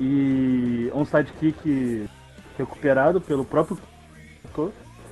e 0.00 0.90
onside 0.94 1.30
kick 1.38 2.08
recuperado 2.56 3.20
pelo 3.20 3.44
próprio 3.44 3.78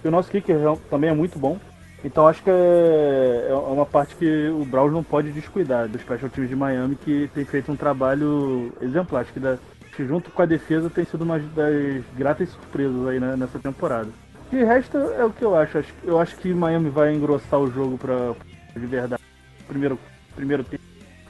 e 0.04 0.08
o 0.08 0.10
nosso 0.10 0.30
kicker 0.30 0.56
também 0.88 1.10
é 1.10 1.14
muito 1.14 1.38
bom. 1.38 1.58
Então 2.04 2.26
acho 2.26 2.42
que 2.42 2.50
é, 2.50 3.46
é 3.48 3.54
uma 3.54 3.86
parte 3.86 4.16
que 4.16 4.48
o 4.48 4.64
Browns 4.64 4.92
não 4.92 5.04
pode 5.04 5.30
descuidar 5.30 5.88
dos 5.88 6.00
special 6.00 6.30
teams 6.30 6.50
de 6.50 6.56
Miami 6.56 6.96
que 6.96 7.30
tem 7.32 7.44
feito 7.44 7.70
um 7.70 7.76
trabalho 7.76 8.72
exemplar. 8.80 9.22
Acho 9.22 9.32
que 9.32 9.40
da, 9.40 9.56
que 9.94 10.06
junto 10.06 10.30
com 10.30 10.42
a 10.42 10.46
defesa 10.46 10.88
tem 10.90 11.04
sido 11.04 11.22
uma 11.22 11.38
das 11.38 12.02
gratas 12.16 12.48
surpresas 12.50 13.06
aí 13.08 13.20
né, 13.20 13.36
nessa 13.36 13.58
temporada. 13.58 14.08
De 14.50 14.62
resto 14.64 14.96
é 14.96 15.24
o 15.24 15.30
que 15.30 15.42
eu 15.44 15.54
acho. 15.56 15.82
Eu 16.04 16.18
acho 16.18 16.36
que 16.36 16.52
Miami 16.52 16.90
vai 16.90 17.14
engrossar 17.14 17.60
o 17.60 17.70
jogo 17.70 17.96
pra, 17.98 18.34
de 18.74 18.86
verdade. 18.86 19.22
Primeiro, 19.66 19.98
primeiro 20.34 20.64
tempo. 20.64 20.82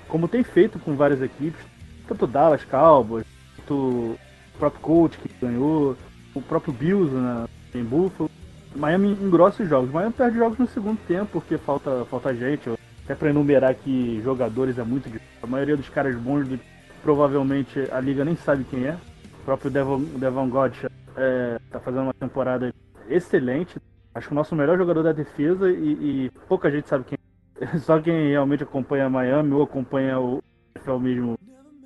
Como 0.08 0.26
tem 0.28 0.42
feito 0.42 0.78
com 0.78 0.96
várias 0.96 1.22
equipes. 1.22 1.60
Tanto 2.08 2.26
Dallas, 2.26 2.64
Cowboys, 2.64 3.24
quanto 3.56 3.74
o 3.74 4.18
próprio 4.58 4.82
Coach 4.82 5.18
que 5.18 5.30
ganhou, 5.40 5.96
o 6.34 6.42
próprio 6.42 6.72
Bills 6.72 7.14
né, 7.14 7.46
em 7.74 7.84
Buffalo. 7.84 8.30
Miami 8.74 9.12
engrossa 9.12 9.62
os 9.62 9.68
jogos. 9.68 9.90
Miami 9.90 10.12
perde 10.12 10.38
jogos 10.38 10.58
no 10.58 10.66
segundo 10.66 10.98
tempo 11.06 11.26
porque 11.32 11.56
falta, 11.58 12.04
falta 12.10 12.34
gente. 12.34 12.70
Até 13.04 13.14
pra 13.14 13.30
enumerar 13.30 13.70
aqui 13.70 14.20
jogadores 14.22 14.78
é 14.78 14.82
muito 14.84 15.04
difícil. 15.04 15.28
A 15.42 15.46
maioria 15.46 15.76
dos 15.76 15.88
caras 15.88 16.16
bons 16.16 16.46
do- 16.48 16.58
provavelmente 17.02 17.80
a 17.90 18.00
liga 18.00 18.24
nem 18.24 18.36
sabe 18.36 18.64
quem 18.64 18.86
é. 18.86 18.94
O 19.40 19.44
próprio 19.44 19.70
Devon, 19.70 20.00
Devon 20.18 20.48
Godcha 20.48 20.90
é, 21.16 21.58
tá 21.70 21.80
fazendo 21.80 22.04
uma 22.04 22.14
temporada 22.14 22.72
excelente. 23.08 23.76
Acho 24.14 24.28
que 24.28 24.32
o 24.32 24.36
nosso 24.36 24.54
melhor 24.54 24.78
jogador 24.78 25.02
da 25.02 25.12
defesa 25.12 25.70
e, 25.70 26.26
e 26.26 26.30
pouca 26.48 26.70
gente 26.70 26.88
sabe 26.88 27.04
quem 27.04 27.18
é. 27.60 27.78
Só 27.78 28.00
quem 28.00 28.28
realmente 28.30 28.62
acompanha 28.62 29.08
Miami 29.10 29.52
ou 29.52 29.62
acompanha 29.62 30.18
o 30.20 30.42
NFL 30.76 30.98
mesmo 30.98 31.38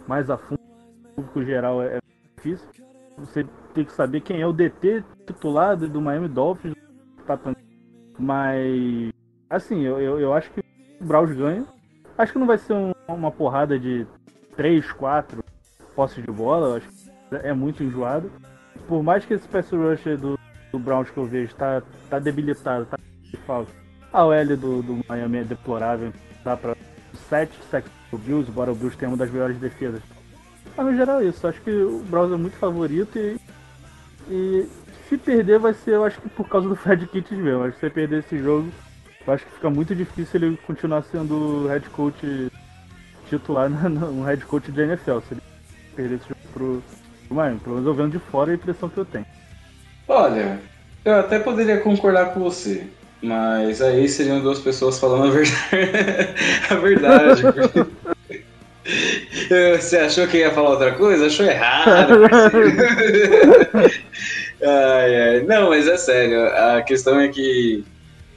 mais 0.07 0.31
a 0.31 0.37
fundo, 0.37 0.61
o 0.61 1.15
público 1.17 1.45
geral 1.45 1.83
é, 1.83 1.97
é 1.97 2.01
difícil. 2.37 2.69
Você 3.19 3.45
tem 3.75 3.85
que 3.85 3.93
saber 3.93 4.21
quem 4.21 4.41
é 4.41 4.47
o 4.47 4.53
DT 4.53 5.03
titular 5.27 5.77
do 5.77 6.01
Miami 6.01 6.29
Dolphins. 6.29 6.75
Tá 7.27 7.39
Mas, 8.19 9.11
assim, 9.49 9.83
eu, 9.83 10.01
eu, 10.01 10.21
eu 10.21 10.33
acho 10.35 10.51
que 10.51 10.61
o 11.01 11.05
Browns 11.05 11.33
ganha. 11.33 11.67
Acho 12.17 12.33
que 12.33 12.39
não 12.39 12.47
vai 12.47 12.59
ser 12.59 12.75
um- 12.75 12.93
uma 13.09 13.31
porrada 13.31 13.79
de 13.79 14.07
3, 14.57 14.93
4 14.93 15.45
posses 15.95 16.25
de 16.25 16.31
bola. 16.31 16.69
Eu 16.69 16.77
acho 16.77 16.89
que 16.89 17.37
é 17.37 17.53
muito 17.53 17.83
enjoado. 17.83 18.31
Por 18.89 19.03
mais 19.03 19.25
que 19.25 19.35
esse 19.35 19.47
pass 19.49 19.71
rush 19.71 20.05
do, 20.19 20.39
do 20.73 20.79
Browns 20.79 21.11
que 21.11 21.17
eu 21.17 21.25
vejo 21.25 21.55
tá, 21.55 21.83
tá 22.09 22.19
debilitado, 22.19 22.87
tá 22.87 22.99
de 23.23 23.37
falta. 23.39 23.71
A 24.13 24.25
OL 24.25 24.57
do, 24.57 24.83
do 24.83 25.05
Miami 25.09 25.39
é 25.39 25.45
deplorável. 25.45 26.13
Dá 26.45 26.57
pra 26.57 26.77
7 27.29 27.53
sacks 27.71 27.91
pro 28.09 28.19
Bills, 28.19 28.51
embora 28.51 28.73
o 28.73 28.75
Bills 28.75 28.97
tenha 28.97 29.11
uma 29.11 29.17
das 29.17 29.31
melhores 29.31 29.59
defesas. 29.59 30.03
Mas 30.77 30.87
no 30.87 30.97
geral 30.97 31.21
é 31.21 31.25
isso. 31.25 31.47
Acho 31.47 31.61
que 31.61 31.71
o 31.71 32.01
Browns 32.09 32.33
é 32.33 32.37
muito 32.37 32.57
favorito 32.57 33.19
e, 33.19 33.39
e 34.29 34.69
se 35.09 35.17
perder 35.17 35.59
vai 35.59 35.75
ser, 35.75 35.93
eu 35.93 36.05
acho 36.05 36.21
que 36.21 36.29
por 36.29 36.49
causa 36.49 36.69
do 36.69 36.77
Fred 36.77 37.07
Kitts 37.07 37.37
mesmo. 37.37 37.65
Acho 37.65 37.75
que 37.75 37.81
se 37.81 37.91
perder 37.91 38.21
esse 38.21 38.39
jogo, 38.39 38.71
eu 39.27 39.33
acho 39.33 39.45
que 39.45 39.53
fica 39.53 39.71
muito 39.71 39.95
difícil 39.95 40.43
ele 40.43 40.57
continuar 40.59 41.03
sendo 41.03 41.67
head 41.67 41.89
coach 41.91 42.51
titular 43.29 43.71
um 43.71 44.25
head 44.25 44.45
coach 44.45 44.71
de 44.71 44.83
NFL. 44.83 45.19
Se 45.21 45.35
ele 45.35 45.43
perder 45.95 46.17
esse 46.17 46.29
jogo 46.29 46.41
pro, 46.53 46.83
pro 47.27 47.37
Miami. 47.37 47.61
Pelo 47.61 47.77
menos 47.77 47.89
eu 47.89 47.95
vendo 47.95 48.13
de 48.13 48.19
fora 48.19 48.53
a 48.53 48.55
impressão 48.55 48.89
que 48.89 48.99
eu 48.99 49.05
tenho. 49.05 49.27
Olha, 50.09 50.59
eu 51.05 51.21
até 51.21 51.39
poderia 51.39 51.81
concordar 51.81 52.33
com 52.33 52.41
você, 52.41 52.87
mas 53.23 53.83
aí 53.83 54.09
seriam 54.09 54.41
duas 54.41 54.61
pessoas 54.61 54.99
falando 54.99 55.29
a 55.29 55.31
verdade. 55.31 56.35
a 56.71 56.75
verdade. 56.75 57.43
Você 59.81 59.97
achou 59.97 60.29
que 60.29 60.39
ia 60.39 60.53
falar 60.53 60.71
outra 60.71 60.93
coisa? 60.93 61.27
Achou 61.27 61.45
errado. 61.45 62.23
ai, 64.63 65.17
ai. 65.17 65.43
Não, 65.43 65.71
mas 65.71 65.89
é 65.89 65.97
sério. 65.97 66.47
A 66.47 66.83
questão 66.83 67.19
é 67.19 67.27
que 67.27 67.85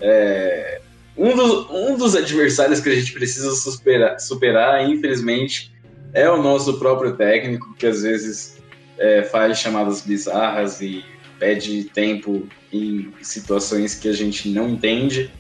é, 0.02 0.79
um, 1.18 1.36
dos, 1.36 1.70
um 1.70 1.98
dos 1.98 2.16
adversários 2.16 2.80
que 2.80 2.90
a 2.90 2.96
gente 2.96 3.12
precisa 3.14 3.52
superar, 3.52 4.20
superar, 4.20 4.90
infelizmente, 4.90 5.74
é 6.14 6.30
o 6.30 6.42
nosso 6.42 6.80
próprio 6.80 7.16
técnico, 7.16 7.74
que 7.76 7.86
às 7.86 8.02
vezes 8.02 8.58
é, 8.98 9.24
faz 9.24 9.58
chamadas 9.60 10.02
bizarras 10.02 10.82
e 10.82 11.04
pede 11.38 11.86
tempo 11.86 12.48
em 12.72 13.14
situações 13.22 13.96
que 13.96 14.08
a 14.08 14.14
gente 14.14 14.50
não 14.50 14.70
entende. 14.70 15.32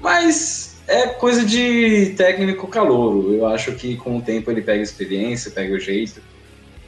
Mas 0.00 0.76
é 0.86 1.06
coisa 1.08 1.44
de 1.44 2.14
técnico 2.16 2.68
calouro. 2.68 3.34
Eu 3.34 3.46
acho 3.46 3.72
que 3.72 3.96
com 3.96 4.18
o 4.18 4.22
tempo 4.22 4.50
ele 4.50 4.62
pega 4.62 4.82
experiência, 4.82 5.50
pega 5.50 5.74
o 5.74 5.80
jeito 5.80 6.20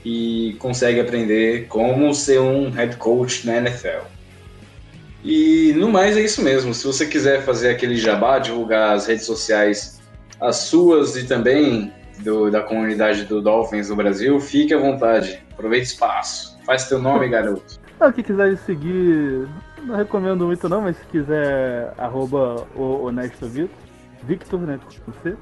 e 0.04 0.54
consegue 0.58 1.00
aprender 1.00 1.66
como 1.66 2.14
ser 2.14 2.40
um 2.40 2.70
head 2.70 2.96
coach 2.96 3.46
na 3.46 3.56
NFL. 3.56 4.15
E 5.28 5.72
no 5.76 5.88
mais 5.88 6.16
é 6.16 6.20
isso 6.20 6.40
mesmo. 6.40 6.72
Se 6.72 6.86
você 6.86 7.04
quiser 7.04 7.42
fazer 7.42 7.70
aquele 7.70 7.96
jabá, 7.96 8.38
divulgar 8.38 8.94
as 8.94 9.06
redes 9.08 9.26
sociais, 9.26 10.00
as 10.40 10.56
suas 10.56 11.16
e 11.16 11.26
também 11.26 11.92
do- 12.20 12.48
da 12.48 12.60
comunidade 12.62 13.24
do 13.24 13.42
Dolphins 13.42 13.90
no 13.90 13.96
Brasil, 13.96 14.38
fique 14.38 14.72
à 14.72 14.78
vontade. 14.78 15.42
Aproveite 15.52 15.86
espaço. 15.86 16.56
Faz 16.64 16.88
teu 16.88 17.00
nome, 17.00 17.28
garoto. 17.28 17.84
Ah, 17.98 18.12
quem 18.12 18.22
quiser 18.22 18.54
seguir, 18.58 19.48
não 19.82 19.96
recomendo 19.96 20.44
muito 20.44 20.68
não, 20.68 20.82
mas 20.82 20.98
se 20.98 21.04
quiser, 21.06 21.94
arroba 21.96 22.66
o 22.76 23.06
Honesto 23.06 23.46
Vitor, 23.46 23.70
Victor, 24.22 24.60
né, 24.60 24.78
com 24.84 25.10
você. 25.10 25.34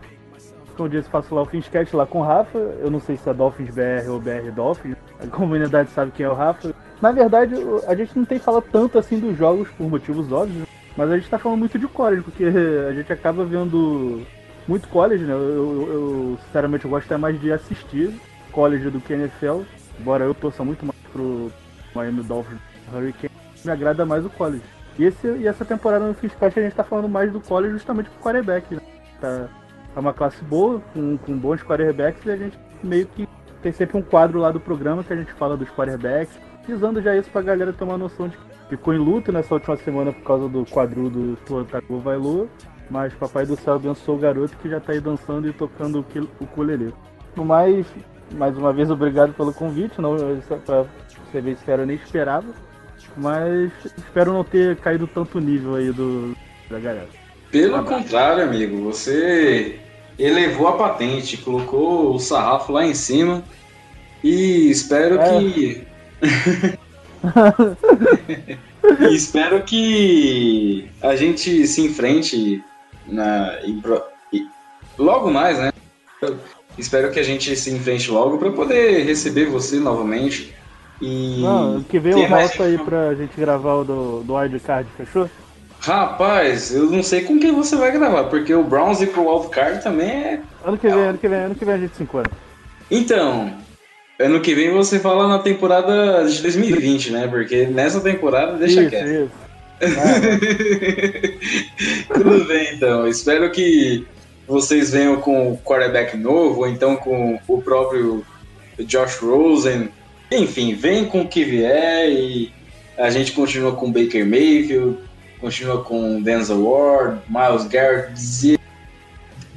Como 0.76 0.94
eu 0.94 1.02
faço 1.02 1.34
lá 1.34 1.42
o 1.42 1.46
Finscast 1.46 1.96
lá 1.96 2.06
com 2.06 2.20
o 2.20 2.22
Rafa, 2.22 2.56
eu 2.56 2.88
não 2.92 3.00
sei 3.00 3.16
se 3.16 3.28
é 3.28 3.34
Dolphins 3.34 3.74
BR 3.74 4.08
ou 4.08 4.20
BR 4.20 4.52
Dolphins, 4.54 4.94
a 5.20 5.26
comunidade 5.26 5.90
sabe 5.90 6.12
quem 6.12 6.26
é 6.26 6.28
o 6.28 6.34
Rafa. 6.34 6.72
Na 7.04 7.12
verdade, 7.12 7.54
a 7.86 7.94
gente 7.94 8.16
não 8.16 8.24
tem 8.24 8.38
falado 8.38 8.64
tanto 8.72 8.98
assim 8.98 9.20
dos 9.20 9.36
jogos 9.36 9.68
por 9.76 9.86
motivos 9.90 10.32
óbvios, 10.32 10.66
mas 10.96 11.10
a 11.10 11.18
gente 11.18 11.28
tá 11.28 11.38
falando 11.38 11.58
muito 11.58 11.78
de 11.78 11.86
college, 11.86 12.22
porque 12.22 12.44
a 12.88 12.92
gente 12.94 13.12
acaba 13.12 13.44
vendo 13.44 14.22
muito 14.66 14.88
college, 14.88 15.22
né, 15.22 15.34
eu, 15.34 15.38
eu- 15.38 15.88
eu, 15.92 16.38
sinceramente 16.46 16.86
eu 16.86 16.90
gosto 16.90 17.04
até 17.04 17.18
mais 17.18 17.38
de 17.38 17.52
assistir 17.52 18.18
college 18.52 18.88
do 18.88 19.02
que 19.02 19.12
NFL, 19.12 19.64
embora 20.00 20.24
eu 20.24 20.32
torça 20.32 20.64
muito 20.64 20.86
mais 20.86 20.98
pro 21.12 21.52
Miami 21.94 22.22
Dolphins 22.22 22.58
Hurricane, 22.90 23.30
me 23.62 23.70
agrada 23.70 24.06
mais 24.06 24.24
o 24.24 24.30
college. 24.30 24.62
E, 24.98 25.04
esse, 25.04 25.26
e 25.26 25.46
essa 25.46 25.62
temporada 25.62 26.06
no 26.06 26.14
Finscast 26.14 26.58
a 26.58 26.62
gente 26.62 26.74
tá 26.74 26.84
falando 26.84 27.10
mais 27.10 27.30
do 27.30 27.38
college 27.38 27.74
justamente 27.74 28.08
pro 28.08 28.22
quarterback, 28.22 28.76
né? 28.76 28.80
Tá, 29.20 29.46
é 29.94 30.00
uma 30.00 30.14
classe 30.14 30.42
boa, 30.42 30.80
com, 30.94 31.18
com 31.18 31.36
bons 31.36 31.62
quarterbacks, 31.62 32.24
e 32.24 32.30
a 32.30 32.36
gente 32.38 32.58
meio 32.82 33.06
que 33.08 33.28
tem 33.60 33.72
sempre 33.72 33.98
um 33.98 34.02
quadro 34.02 34.38
lá 34.38 34.50
do 34.50 34.58
programa 34.58 35.04
que 35.04 35.12
a 35.12 35.16
gente 35.16 35.32
fala 35.34 35.54
dos 35.54 35.68
quarterbacks, 35.68 36.38
visando 36.66 37.00
já 37.02 37.16
isso 37.16 37.30
pra 37.30 37.42
galera 37.42 37.72
ter 37.72 37.84
uma 37.84 37.98
noção 37.98 38.28
de 38.28 38.36
que 38.36 38.44
ficou 38.70 38.94
em 38.94 38.98
luto 38.98 39.30
nessa 39.30 39.54
última 39.54 39.76
semana 39.76 40.12
por 40.12 40.22
causa 40.22 40.48
do 40.48 40.64
quadro 40.66 41.10
do 41.10 41.36
Tua 41.46 41.64
Tagovailoa, 41.64 42.48
mas 42.90 43.12
Papai 43.14 43.46
do 43.46 43.56
Céu 43.56 43.74
abençoou 43.74 44.16
o 44.16 44.20
garoto 44.20 44.56
que 44.58 44.68
já 44.68 44.80
tá 44.80 44.92
aí 44.92 45.00
dançando 45.00 45.48
e 45.48 45.52
tocando 45.52 46.00
o, 46.00 46.44
ukulele. 46.44 46.94
No 47.36 47.44
mais, 47.44 47.86
mais 48.32 48.56
uma 48.56 48.72
vez, 48.72 48.90
obrigado 48.90 49.34
pelo 49.34 49.52
convite, 49.52 50.00
não, 50.00 50.16
é 50.16 50.56
pra 50.64 50.84
você 51.30 51.40
ver 51.40 51.56
se 51.56 51.70
eu 51.70 51.86
nem 51.86 51.96
esperava, 51.96 52.46
mas 53.16 53.70
espero 53.96 54.32
não 54.32 54.44
ter 54.44 54.76
caído 54.76 55.06
tanto 55.06 55.40
nível 55.40 55.74
aí 55.74 55.92
do, 55.92 56.34
da 56.70 56.78
galera. 56.78 57.08
Pelo 57.50 57.84
contrário, 57.84 58.42
amigo, 58.44 58.80
você 58.82 59.78
elevou 60.18 60.68
a 60.68 60.76
patente, 60.76 61.36
colocou 61.36 62.14
o 62.14 62.18
sarrafo 62.18 62.72
lá 62.72 62.84
em 62.84 62.94
cima 62.94 63.42
e 64.22 64.70
espero 64.70 65.20
É. 65.20 65.38
que. 65.38 65.93
e 69.00 69.14
espero 69.14 69.62
que 69.62 70.88
a 71.02 71.16
gente 71.16 71.66
se 71.66 71.84
enfrente 71.84 72.62
na, 73.06 73.58
e- 74.32 74.46
logo 74.98 75.30
mais, 75.30 75.58
né? 75.58 75.72
Eu 76.20 76.36
espero 76.78 77.10
que 77.10 77.20
a 77.20 77.22
gente 77.22 77.54
se 77.56 77.70
enfrente 77.70 78.10
logo 78.10 78.38
para 78.38 78.50
poder 78.50 79.04
receber 79.04 79.46
você 79.46 79.78
novamente. 79.78 80.54
E 81.00 81.42
Não, 81.42 81.82
que 81.82 81.98
vem 81.98 82.12
eu 82.12 82.28
volto 82.28 82.62
aí 82.62 82.78
pra 82.78 83.14
gente 83.14 83.36
gravar 83.36 83.74
o 83.74 83.84
do, 83.84 84.20
do 84.22 84.34
Wildcard, 84.34 84.88
fechou? 84.96 85.28
Rapaz, 85.80 86.74
eu 86.74 86.90
não 86.90 87.02
sei 87.02 87.24
com 87.24 87.38
quem 87.38 87.52
você 87.52 87.76
vai 87.76 87.92
gravar, 87.92 88.24
porque 88.24 88.54
o 88.54 88.64
Browns 88.64 89.02
e 89.02 89.06
pro 89.06 89.28
wildcard 89.28 89.82
também 89.82 90.08
é. 90.08 90.40
Ano 90.64 90.78
que 90.78 90.88
vem, 90.88 90.98
ano 90.98 91.18
que 91.18 91.28
vem, 91.28 91.38
ano 91.40 91.54
que 91.54 91.64
vem 91.64 91.74
a 91.74 91.78
gente 91.78 91.96
se 91.96 92.02
encontra. 92.02 92.32
Então, 92.90 93.52
ano 94.18 94.40
que 94.40 94.54
vem 94.54 94.70
você 94.70 94.98
fala 94.98 95.28
na 95.28 95.38
temporada 95.38 96.24
de 96.24 96.40
2020, 96.42 97.10
né? 97.10 97.26
Porque 97.28 97.66
nessa 97.66 98.00
temporada 98.00 98.56
deixa 98.56 98.82
isso, 98.82 98.90
quieto. 98.90 99.08
isso. 99.08 99.30
Vai. 99.94 100.20
Tudo 102.22 102.44
bem, 102.44 102.74
então. 102.74 103.08
Espero 103.08 103.50
que 103.50 104.06
vocês 104.46 104.90
venham 104.90 105.20
com 105.20 105.52
o 105.52 105.58
quarterback 105.58 106.16
novo, 106.16 106.60
ou 106.60 106.68
então 106.68 106.96
com 106.96 107.38
o 107.48 107.62
próprio 107.62 108.24
Josh 108.80 109.18
Rosen. 109.18 109.88
Enfim, 110.30 110.74
vem 110.74 111.04
com 111.04 111.22
o 111.22 111.28
que 111.28 111.44
vier 111.44 112.08
e 112.10 112.52
a 112.96 113.10
gente 113.10 113.32
continua 113.32 113.72
com 113.72 113.92
Baker 113.92 114.24
Mayfield, 114.24 114.98
continua 115.40 115.82
com 115.82 116.22
Denzel 116.22 116.64
Ward, 116.64 117.20
Miles 117.28 117.66
Garrett. 117.66 118.18
Se, 118.18 118.58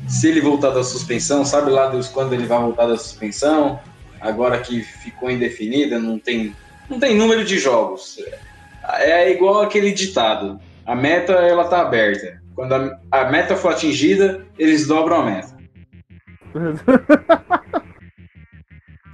se 0.07 0.27
ele 0.27 0.41
voltar 0.41 0.71
da 0.71 0.83
suspensão, 0.83 1.45
sabe 1.45 1.71
lá 1.71 1.89
Deus 1.89 2.07
quando 2.07 2.33
ele 2.33 2.45
vai 2.45 2.59
voltar 2.59 2.87
da 2.87 2.97
suspensão? 2.97 3.79
Agora 4.19 4.59
que 4.59 4.81
ficou 4.81 5.29
indefinida, 5.29 5.99
não 5.99 6.17
tem, 6.17 6.55
não 6.89 6.99
tem 6.99 7.15
número 7.15 7.43
de 7.45 7.59
jogos. 7.59 8.19
É 8.99 9.31
igual 9.31 9.61
aquele 9.61 9.91
ditado. 9.91 10.59
A 10.85 10.95
meta, 10.95 11.33
ela 11.33 11.65
tá 11.65 11.81
aberta. 11.81 12.41
Quando 12.55 12.73
a, 12.73 12.99
a 13.11 13.29
meta 13.29 13.55
for 13.55 13.73
atingida, 13.73 14.45
eles 14.57 14.87
dobram 14.87 15.17
a 15.17 15.25
meta. 15.25 15.57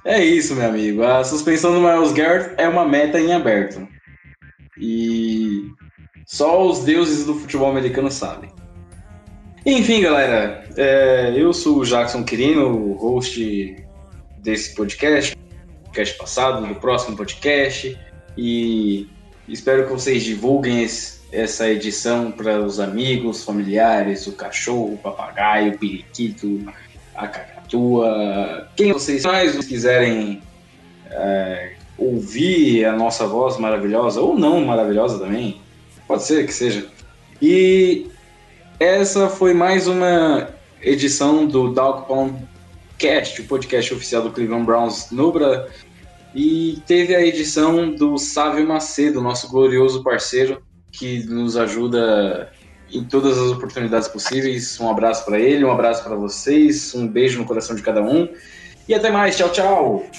É 0.05 0.21
isso, 0.21 0.53
meu 0.53 0.67
amigo. 0.67 1.01
A 1.01 1.23
suspensão 1.23 1.71
do 1.73 1.79
Miles 1.79 2.11
Garrett 2.11 2.55
é 2.57 2.67
uma 2.67 2.85
meta 2.85 3.19
em 3.19 3.31
aberto. 3.31 3.87
E 4.77 5.71
só 6.25 6.67
os 6.67 6.83
deuses 6.83 7.25
do 7.25 7.35
futebol 7.35 7.69
americano 7.69 8.11
sabem. 8.11 8.49
Enfim, 9.65 10.01
galera, 10.01 10.65
é, 10.75 11.33
eu 11.37 11.53
sou 11.53 11.77
o 11.77 11.85
Jackson 11.85 12.23
Quirino, 12.25 12.93
host 12.93 13.77
desse 14.43 14.75
podcast, 14.75 15.35
podcast 15.85 16.17
passado, 16.17 16.67
do 16.67 16.75
próximo 16.75 17.15
podcast, 17.15 17.97
e 18.37 19.07
espero 19.47 19.85
que 19.85 19.93
vocês 19.93 20.23
divulguem 20.23 20.83
esse, 20.83 21.21
essa 21.31 21.69
edição 21.69 22.31
para 22.31 22.59
os 22.59 22.79
amigos, 22.79 23.43
familiares, 23.43 24.27
o 24.27 24.33
cachorro, 24.33 24.95
o 24.95 24.97
papagaio, 24.97 25.73
o 25.73 25.77
periquito, 25.79 26.59
a 27.15 27.27
cacatua, 27.27 28.69
quem 28.75 28.91
vocês 28.91 29.23
mais 29.23 29.65
quiserem 29.65 30.41
é, 31.09 31.73
ouvir 31.97 32.85
a 32.85 32.91
nossa 32.91 33.25
voz 33.25 33.57
maravilhosa, 33.57 34.19
ou 34.19 34.37
não 34.37 34.65
maravilhosa 34.65 35.19
também, 35.19 35.61
pode 36.05 36.23
ser 36.23 36.45
que 36.45 36.53
seja. 36.53 36.85
E 37.41 38.07
essa 38.79 39.29
foi 39.29 39.53
mais 39.53 39.87
uma 39.87 40.49
edição 40.81 41.45
do 41.45 41.69
Dog 41.69 42.07
Pound 42.07 42.52
Cast, 42.97 43.41
o 43.41 43.45
podcast 43.45 43.93
oficial 43.93 44.23
do 44.23 44.31
Cleveland 44.31 44.65
Browns 44.65 45.11
no 45.11 45.31
Brasil. 45.31 45.71
E 46.35 46.81
teve 46.87 47.15
a 47.15 47.21
edição 47.21 47.93
do 47.93 48.17
Sávio 48.17 48.67
Macedo, 48.67 49.21
nosso 49.21 49.47
glorioso 49.49 50.03
parceiro, 50.03 50.63
que 50.91 51.23
nos 51.25 51.55
ajuda 51.55 52.51
em 52.91 53.03
todas 53.03 53.37
as 53.37 53.51
oportunidades 53.51 54.07
possíveis. 54.07 54.79
Um 54.79 54.89
abraço 54.89 55.25
para 55.25 55.39
ele, 55.39 55.63
um 55.63 55.71
abraço 55.71 56.03
para 56.03 56.15
vocês, 56.15 56.93
um 56.95 57.07
beijo 57.07 57.39
no 57.39 57.45
coração 57.45 57.75
de 57.75 57.83
cada 57.83 58.01
um. 58.01 58.27
E 58.87 58.93
até 58.93 59.11
mais, 59.11 59.37
tchau, 59.37 59.49
tchau! 59.51 60.09